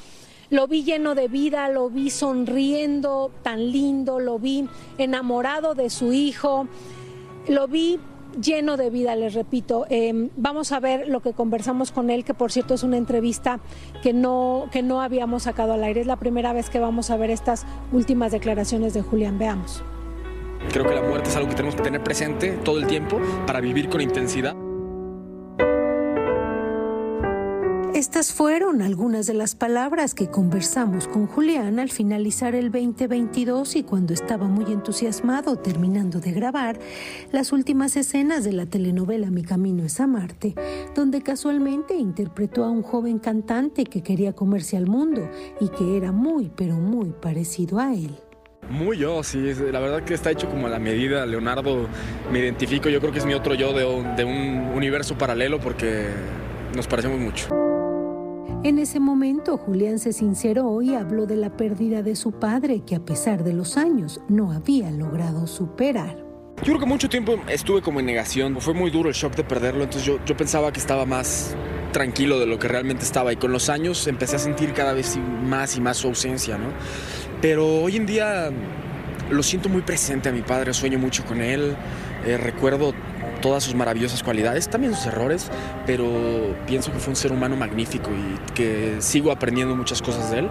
Lo 0.50 0.66
vi 0.66 0.82
lleno 0.82 1.14
de 1.14 1.28
vida, 1.28 1.68
lo 1.68 1.90
vi 1.90 2.10
sonriendo, 2.10 3.30
tan 3.44 3.70
lindo, 3.70 4.18
lo 4.18 4.40
vi 4.40 4.68
enamorado 4.98 5.76
de 5.76 5.90
su 5.90 6.12
hijo, 6.12 6.66
lo 7.46 7.68
vi 7.68 8.00
lleno 8.40 8.76
de 8.76 8.90
vida, 8.90 9.16
les 9.16 9.34
repito. 9.34 9.86
Em, 9.88 10.30
vamos 10.36 10.72
a 10.72 10.80
ver 10.80 11.08
lo 11.08 11.20
que 11.20 11.32
conversamos 11.32 11.92
con 11.92 12.10
él, 12.10 12.24
que 12.24 12.34
por 12.34 12.52
cierto 12.52 12.74
es 12.74 12.82
una 12.82 12.96
entrevista 12.96 13.60
que 14.02 14.12
no, 14.12 14.68
que 14.70 14.82
no 14.82 15.00
habíamos 15.00 15.44
sacado 15.44 15.72
al 15.72 15.84
aire. 15.84 16.00
Es 16.00 16.06
la 16.06 16.16
primera 16.16 16.52
vez 16.52 16.70
que 16.70 16.78
vamos 16.78 17.10
a 17.10 17.16
ver 17.16 17.30
estas 17.30 17.66
últimas 17.92 18.32
declaraciones 18.32 18.94
de 18.94 19.02
Julián. 19.02 19.38
Veamos. 19.38 19.82
Creo 20.72 20.84
que 20.84 20.94
la 20.94 21.02
muerte 21.02 21.28
es 21.28 21.36
algo 21.36 21.48
que 21.48 21.54
tenemos 21.54 21.76
que 21.76 21.82
tener 21.82 22.02
presente 22.02 22.52
todo 22.64 22.78
el 22.78 22.86
tiempo 22.86 23.20
para 23.46 23.60
vivir 23.60 23.88
con 23.88 24.00
intensidad. 24.00 24.65
Estas 27.96 28.30
fueron 28.30 28.82
algunas 28.82 29.26
de 29.26 29.32
las 29.32 29.54
palabras 29.54 30.12
que 30.12 30.28
conversamos 30.28 31.08
con 31.08 31.26
Julián 31.26 31.78
al 31.78 31.88
finalizar 31.88 32.54
el 32.54 32.70
2022 32.70 33.74
y 33.76 33.84
cuando 33.84 34.12
estaba 34.12 34.48
muy 34.48 34.70
entusiasmado 34.70 35.56
terminando 35.56 36.20
de 36.20 36.32
grabar 36.32 36.78
las 37.32 37.52
últimas 37.52 37.96
escenas 37.96 38.44
de 38.44 38.52
la 38.52 38.66
telenovela 38.66 39.30
Mi 39.30 39.44
Camino 39.44 39.82
es 39.82 39.98
a 39.98 40.06
Marte, 40.06 40.54
donde 40.94 41.22
casualmente 41.22 41.94
interpretó 41.94 42.64
a 42.64 42.70
un 42.70 42.82
joven 42.82 43.18
cantante 43.18 43.84
que 43.84 44.02
quería 44.02 44.34
comerse 44.34 44.76
al 44.76 44.88
mundo 44.88 45.30
y 45.58 45.70
que 45.70 45.96
era 45.96 46.12
muy 46.12 46.52
pero 46.54 46.74
muy 46.74 47.14
parecido 47.18 47.78
a 47.78 47.94
él. 47.94 48.14
Muy 48.68 48.98
yo, 48.98 49.22
sí, 49.22 49.38
la 49.72 49.80
verdad 49.80 50.02
que 50.02 50.12
está 50.12 50.30
hecho 50.30 50.50
como 50.50 50.66
a 50.66 50.70
la 50.70 50.78
medida. 50.78 51.24
Leonardo 51.24 51.88
me 52.30 52.40
identifico, 52.40 52.90
yo 52.90 53.00
creo 53.00 53.12
que 53.12 53.20
es 53.20 53.26
mi 53.26 53.32
otro 53.32 53.54
yo 53.54 53.72
de, 53.72 53.86
de 54.16 54.24
un 54.26 54.74
universo 54.74 55.16
paralelo 55.16 55.58
porque 55.60 56.08
nos 56.74 56.86
parecemos 56.86 57.18
mucho. 57.18 57.65
En 58.64 58.78
ese 58.78 58.98
momento, 58.98 59.58
Julián 59.58 59.98
se 59.98 60.12
sinceró 60.12 60.82
y 60.82 60.94
habló 60.94 61.26
de 61.26 61.36
la 61.36 61.56
pérdida 61.56 62.02
de 62.02 62.16
su 62.16 62.32
padre, 62.32 62.82
que 62.84 62.96
a 62.96 63.04
pesar 63.04 63.44
de 63.44 63.52
los 63.52 63.76
años 63.76 64.20
no 64.28 64.50
había 64.50 64.90
logrado 64.90 65.46
superar. 65.46 66.16
Yo 66.58 66.64
creo 66.64 66.80
que 66.80 66.86
mucho 66.86 67.08
tiempo 67.08 67.36
estuve 67.48 67.82
como 67.82 68.00
en 68.00 68.06
negación. 68.06 68.60
Fue 68.60 68.74
muy 68.74 68.90
duro 68.90 69.08
el 69.08 69.14
shock 69.14 69.36
de 69.36 69.44
perderlo, 69.44 69.84
entonces 69.84 70.06
yo, 70.06 70.18
yo 70.24 70.36
pensaba 70.36 70.72
que 70.72 70.80
estaba 70.80 71.04
más 71.04 71.54
tranquilo 71.92 72.40
de 72.40 72.46
lo 72.46 72.58
que 72.58 72.66
realmente 72.66 73.04
estaba 73.04 73.32
y 73.32 73.36
con 73.36 73.52
los 73.52 73.68
años 73.68 74.06
empecé 74.06 74.36
a 74.36 74.38
sentir 74.38 74.72
cada 74.72 74.92
vez 74.92 75.16
más 75.16 75.76
y 75.76 75.80
más 75.80 75.98
su 75.98 76.08
ausencia, 76.08 76.58
¿no? 76.58 76.68
Pero 77.40 77.82
hoy 77.82 77.96
en 77.96 78.06
día 78.06 78.50
lo 79.30 79.42
siento 79.42 79.68
muy 79.68 79.82
presente 79.82 80.28
a 80.28 80.32
mi 80.32 80.42
padre, 80.42 80.72
sueño 80.74 80.98
mucho 80.98 81.24
con 81.24 81.40
él, 81.40 81.76
eh, 82.26 82.36
recuerdo 82.36 82.94
todas 83.40 83.64
sus 83.64 83.74
maravillosas 83.74 84.22
cualidades, 84.22 84.68
también 84.68 84.94
sus 84.94 85.06
errores, 85.06 85.50
pero 85.86 86.56
pienso 86.66 86.92
que 86.92 86.98
fue 86.98 87.10
un 87.10 87.16
ser 87.16 87.32
humano 87.32 87.56
magnífico 87.56 88.10
y 88.10 88.52
que 88.52 88.96
sigo 89.00 89.30
aprendiendo 89.30 89.76
muchas 89.76 90.02
cosas 90.02 90.30
de 90.30 90.40
él. 90.40 90.50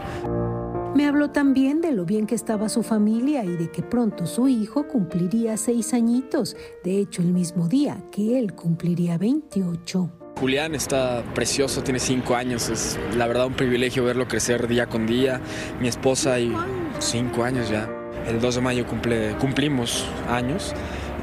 Me 0.95 1.05
habló 1.07 1.29
también 1.29 1.81
de 1.81 1.91
lo 1.91 2.05
bien 2.05 2.25
que 2.25 2.35
estaba 2.35 2.69
su 2.69 2.81
familia 2.81 3.43
y 3.43 3.57
de 3.57 3.69
que 3.69 3.83
pronto 3.83 4.25
su 4.25 4.47
hijo 4.47 4.87
cumpliría 4.87 5.57
seis 5.57 5.93
añitos, 5.93 6.55
de 6.85 6.99
hecho 6.99 7.21
el 7.21 7.33
mismo 7.33 7.67
día 7.67 7.97
que 8.11 8.39
él 8.39 8.53
cumpliría 8.53 9.17
28. 9.17 10.09
Julián 10.39 10.73
está 10.73 11.23
precioso, 11.33 11.81
tiene 11.81 11.99
cinco 11.99 12.35
años, 12.35 12.69
es 12.69 12.97
la 13.17 13.27
verdad 13.27 13.47
un 13.47 13.55
privilegio 13.55 14.03
verlo 14.03 14.27
crecer 14.27 14.67
día 14.67 14.87
con 14.87 15.05
día. 15.05 15.41
Mi 15.81 15.87
esposa 15.87 16.39
y 16.39 16.53
cinco 16.99 17.43
años 17.43 17.69
ya. 17.69 17.89
El 18.27 18.41
2 18.41 18.55
de 18.55 18.61
mayo 18.61 18.87
cumple, 18.87 19.35
cumplimos 19.39 20.05
años 20.29 20.73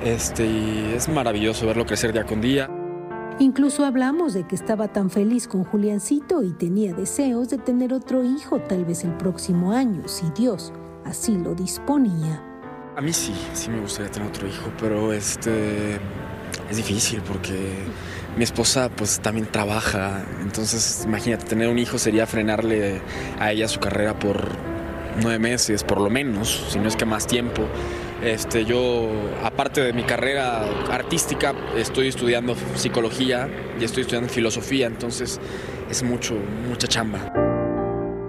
este, 0.04 0.46
y 0.46 0.92
es 0.96 1.08
maravilloso 1.08 1.66
verlo 1.66 1.86
crecer 1.86 2.12
día 2.12 2.24
con 2.24 2.40
día. 2.40 2.70
Incluso 3.38 3.84
hablamos 3.84 4.34
de 4.34 4.46
que 4.46 4.54
estaba 4.54 4.88
tan 4.88 5.10
feliz 5.10 5.48
con 5.48 5.64
Juliancito 5.64 6.42
y 6.42 6.52
tenía 6.52 6.92
deseos 6.92 7.48
de 7.48 7.58
tener 7.58 7.92
otro 7.92 8.22
hijo 8.24 8.60
tal 8.60 8.84
vez 8.84 9.04
el 9.04 9.16
próximo 9.16 9.72
año, 9.72 10.06
si 10.06 10.26
Dios 10.36 10.72
así 11.04 11.36
lo 11.36 11.54
disponía. 11.54 12.42
A 12.96 13.00
mí 13.00 13.12
sí, 13.12 13.32
sí 13.54 13.70
me 13.70 13.80
gustaría 13.80 14.10
tener 14.10 14.28
otro 14.28 14.46
hijo, 14.46 14.70
pero 14.78 15.12
este 15.12 15.94
es 16.70 16.76
difícil 16.76 17.22
porque 17.26 17.74
mi 18.36 18.44
esposa 18.44 18.90
pues 18.94 19.20
también 19.20 19.46
trabaja, 19.46 20.24
entonces 20.42 21.02
imagínate, 21.04 21.46
tener 21.46 21.68
un 21.68 21.78
hijo 21.78 21.98
sería 21.98 22.26
frenarle 22.26 23.00
a 23.38 23.50
ella 23.52 23.66
su 23.68 23.80
carrera 23.80 24.18
por 24.18 24.48
nueve 25.22 25.38
meses, 25.38 25.84
por 25.84 26.00
lo 26.00 26.10
menos, 26.10 26.66
si 26.68 26.78
no 26.78 26.88
es 26.88 26.96
que 26.96 27.06
más 27.06 27.26
tiempo. 27.26 27.62
Este, 28.24 28.64
yo, 28.64 29.08
aparte 29.42 29.80
de 29.80 29.92
mi 29.92 30.04
carrera 30.04 30.62
artística, 30.90 31.54
estoy 31.76 32.06
estudiando 32.06 32.54
psicología 32.76 33.48
y 33.80 33.84
estoy 33.84 34.02
estudiando 34.02 34.28
filosofía, 34.28 34.86
entonces 34.86 35.40
es 35.90 36.02
mucho, 36.04 36.34
mucha 36.68 36.86
chamba. 36.86 37.32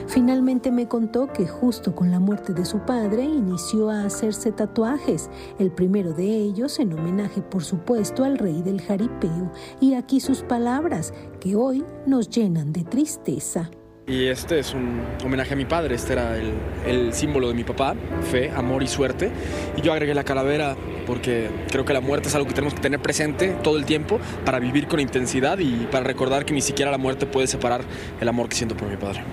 Finalmente 0.08 0.72
me 0.72 0.88
contó 0.88 1.28
que 1.32 1.48
justo 1.48 1.96
con 1.96 2.12
la 2.12 2.20
muerte 2.20 2.54
de 2.54 2.66
su 2.66 2.80
padre 2.80 3.24
inició 3.24 3.90
a 3.90 4.04
hacerse 4.04 4.52
tatuajes, 4.52 5.30
el 5.60 5.72
primero 5.72 6.14
de 6.14 6.26
ellos 6.26 6.80
en 6.80 6.94
homenaje 6.94 7.42
por 7.42 7.64
supuesto 7.64 8.24
al 8.24 8.38
rey 8.38 8.62
del 8.64 8.82
jaripeo, 8.82 9.52
y 9.80 9.94
aquí 9.94 10.20
sus 10.20 10.42
palabras 10.42 11.14
que 11.40 11.56
hoy 11.56 11.86
nos 12.06 12.30
llenan 12.30 12.74
de 12.74 12.84
tristeza. 12.84 13.70
Y 14.06 14.28
este 14.28 14.60
es 14.60 14.74
un 14.74 15.02
homenaje 15.24 15.54
a 15.54 15.56
mi 15.56 15.64
padre, 15.64 15.96
este 15.96 16.12
era 16.12 16.36
el, 16.36 17.14
símbolo 17.14 17.48
de 17.48 17.54
mi 17.54 17.64
papá, 17.64 17.96
fe, 18.30 18.52
amor 18.52 18.84
y 18.84 18.88
suerte. 18.88 19.32
Y 19.78 19.82
yo 19.82 19.94
agregué 19.94 20.14
la 20.14 20.26
calavera 20.26 20.76
porque 21.08 21.50
creo 21.72 21.86
que 21.86 21.94
la 21.94 22.02
muerte 22.02 22.28
es 22.28 22.36
algo 22.36 22.48
que 22.48 22.54
tenemos 22.54 22.74
que 22.74 22.82
tener 22.82 23.00
presente 23.00 23.56
todo 23.64 23.78
el 23.78 23.86
tiempo 23.86 24.20
para 24.44 24.60
vivir 24.60 24.88
con 24.88 25.00
intensidad 25.00 25.58
y 25.60 25.88
para 25.90 26.04
recordar 26.04 26.44
que 26.44 26.54
ni 26.54 26.62
siquiera 26.62 26.92
la 26.92 26.98
muerte 26.98 27.26
puede 27.26 27.48
separar 27.48 27.82
el 28.20 28.28
amor 28.28 28.50
que 28.50 28.58
siento 28.58 28.76
por 28.76 28.90
mi 28.90 28.98
padre. 28.98 29.24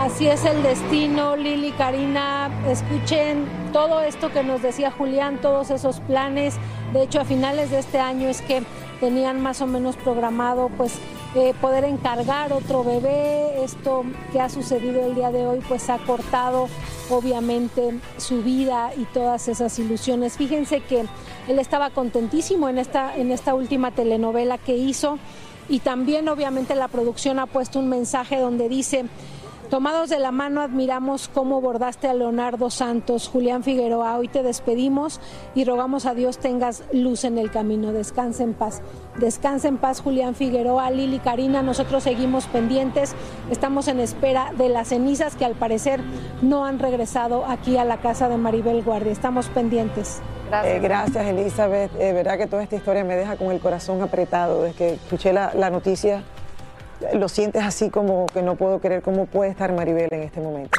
Así 0.00 0.26
es 0.26 0.44
el 0.44 0.62
destino, 0.62 1.36
Lili, 1.36 1.70
Karina. 1.72 2.50
Escuchen 2.68 3.44
todo 3.72 4.00
esto 4.00 4.32
que 4.32 4.42
nos 4.42 4.62
decía 4.62 4.90
Julián, 4.90 5.40
todos 5.40 5.70
esos 5.70 6.00
planes. 6.00 6.56
De 6.92 7.02
hecho, 7.02 7.20
a 7.20 7.24
finales 7.24 7.70
de 7.70 7.78
este 7.78 7.98
año 7.98 8.28
es 8.28 8.40
que 8.42 8.62
tenían 9.00 9.42
más 9.42 9.60
o 9.60 9.66
menos 9.66 9.96
programado 9.96 10.70
pues 10.76 10.94
eh, 11.34 11.54
poder 11.60 11.84
encargar 11.84 12.52
otro 12.52 12.84
bebé. 12.84 13.62
Esto 13.62 14.04
que 14.32 14.40
ha 14.40 14.48
sucedido 14.48 15.04
el 15.04 15.14
día 15.14 15.30
de 15.30 15.46
hoy 15.46 15.60
pues 15.68 15.90
ha 15.90 15.98
cortado 15.98 16.68
obviamente 17.10 17.98
su 18.16 18.42
vida 18.42 18.90
y 18.96 19.04
todas 19.04 19.48
esas 19.48 19.78
ilusiones. 19.78 20.36
Fíjense 20.36 20.80
que 20.80 21.04
él 21.48 21.58
estaba 21.58 21.90
contentísimo 21.90 22.68
en 22.68 22.78
esta, 22.78 23.16
en 23.16 23.30
esta 23.30 23.54
última 23.54 23.90
telenovela 23.90 24.58
que 24.58 24.76
hizo 24.76 25.18
y 25.68 25.80
también 25.80 26.28
obviamente 26.28 26.74
la 26.74 26.88
producción 26.88 27.38
ha 27.38 27.46
puesto 27.46 27.78
un 27.78 27.88
mensaje 27.88 28.38
donde 28.38 28.68
dice 28.68 29.04
Tomados 29.70 30.08
de 30.08 30.18
la 30.18 30.32
mano 30.32 30.62
admiramos 30.62 31.28
cómo 31.28 31.60
bordaste 31.60 32.08
a 32.08 32.14
Leonardo 32.14 32.70
Santos, 32.70 33.28
Julián 33.28 33.62
Figueroa. 33.62 34.16
Hoy 34.16 34.26
te 34.26 34.42
despedimos 34.42 35.20
y 35.54 35.66
rogamos 35.66 36.06
a 36.06 36.14
Dios 36.14 36.38
tengas 36.38 36.84
luz 36.90 37.24
en 37.24 37.36
el 37.36 37.50
camino. 37.50 37.92
Descansa 37.92 38.44
en 38.44 38.54
paz. 38.54 38.80
Descansa 39.18 39.68
en 39.68 39.76
paz 39.76 40.00
Julián 40.00 40.34
Figueroa, 40.34 40.90
Lili 40.90 41.18
Karina. 41.18 41.60
Nosotros 41.60 42.04
seguimos 42.04 42.46
pendientes. 42.46 43.14
Estamos 43.50 43.88
en 43.88 44.00
espera 44.00 44.52
de 44.56 44.70
las 44.70 44.88
cenizas 44.88 45.36
que 45.36 45.44
al 45.44 45.54
parecer 45.54 46.00
no 46.40 46.64
han 46.64 46.78
regresado 46.78 47.44
aquí 47.44 47.76
a 47.76 47.84
la 47.84 47.98
casa 47.98 48.30
de 48.30 48.38
Maribel 48.38 48.82
Guardia. 48.82 49.12
Estamos 49.12 49.48
pendientes. 49.48 50.22
Gracias, 50.48 50.74
eh, 50.74 50.80
gracias 50.80 51.26
Elizabeth. 51.26 51.90
Eh, 52.00 52.14
verdad 52.14 52.38
que 52.38 52.46
toda 52.46 52.62
esta 52.62 52.76
historia 52.76 53.04
me 53.04 53.16
deja 53.16 53.36
con 53.36 53.52
el 53.52 53.60
corazón 53.60 54.00
apretado. 54.00 54.62
Desde 54.62 54.78
que 54.78 54.94
escuché 54.94 55.34
la, 55.34 55.52
la 55.52 55.68
noticia 55.68 56.22
lo 57.14 57.28
sientes 57.28 57.62
así 57.62 57.90
como 57.90 58.26
que 58.26 58.42
no 58.42 58.56
puedo 58.56 58.80
creer 58.80 59.02
cómo 59.02 59.26
puede 59.26 59.50
estar 59.50 59.72
Maribel 59.72 60.08
en 60.12 60.22
este 60.22 60.40
momento. 60.40 60.78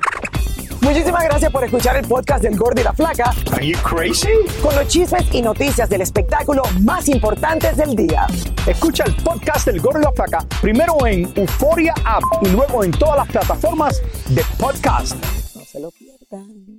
Muchísimas 0.82 1.24
gracias 1.26 1.52
por 1.52 1.64
escuchar 1.64 1.98
el 1.98 2.08
podcast 2.08 2.42
del 2.42 2.58
Gordo 2.58 2.80
y 2.80 2.84
la 2.84 2.94
Flaca. 2.94 3.34
Are 3.52 3.66
you 3.66 3.78
crazy? 3.84 4.30
Con 4.62 4.74
los 4.76 4.88
chismes 4.88 5.26
y 5.34 5.42
noticias 5.42 5.90
del 5.90 6.02
espectáculo 6.02 6.64
más 6.82 7.10
importantes 7.10 7.76
del 7.78 7.96
día. 7.96 8.26
Escucha 8.66 9.04
el 9.06 9.16
podcast 9.16 9.66
del 9.66 9.82
Gordo 9.82 10.00
y 10.00 10.04
la 10.04 10.12
Flaca 10.14 10.46
primero 10.62 11.06
en 11.06 11.32
Euforia 11.36 11.94
App 12.06 12.24
y 12.42 12.50
luego 12.50 12.84
en 12.84 12.92
todas 12.92 13.18
las 13.18 13.28
plataformas 13.28 14.02
de 14.30 14.44
podcast. 14.58 15.16
No 15.56 15.64
se 15.66 15.80
lo 15.80 15.92
pierdan. 15.92 16.79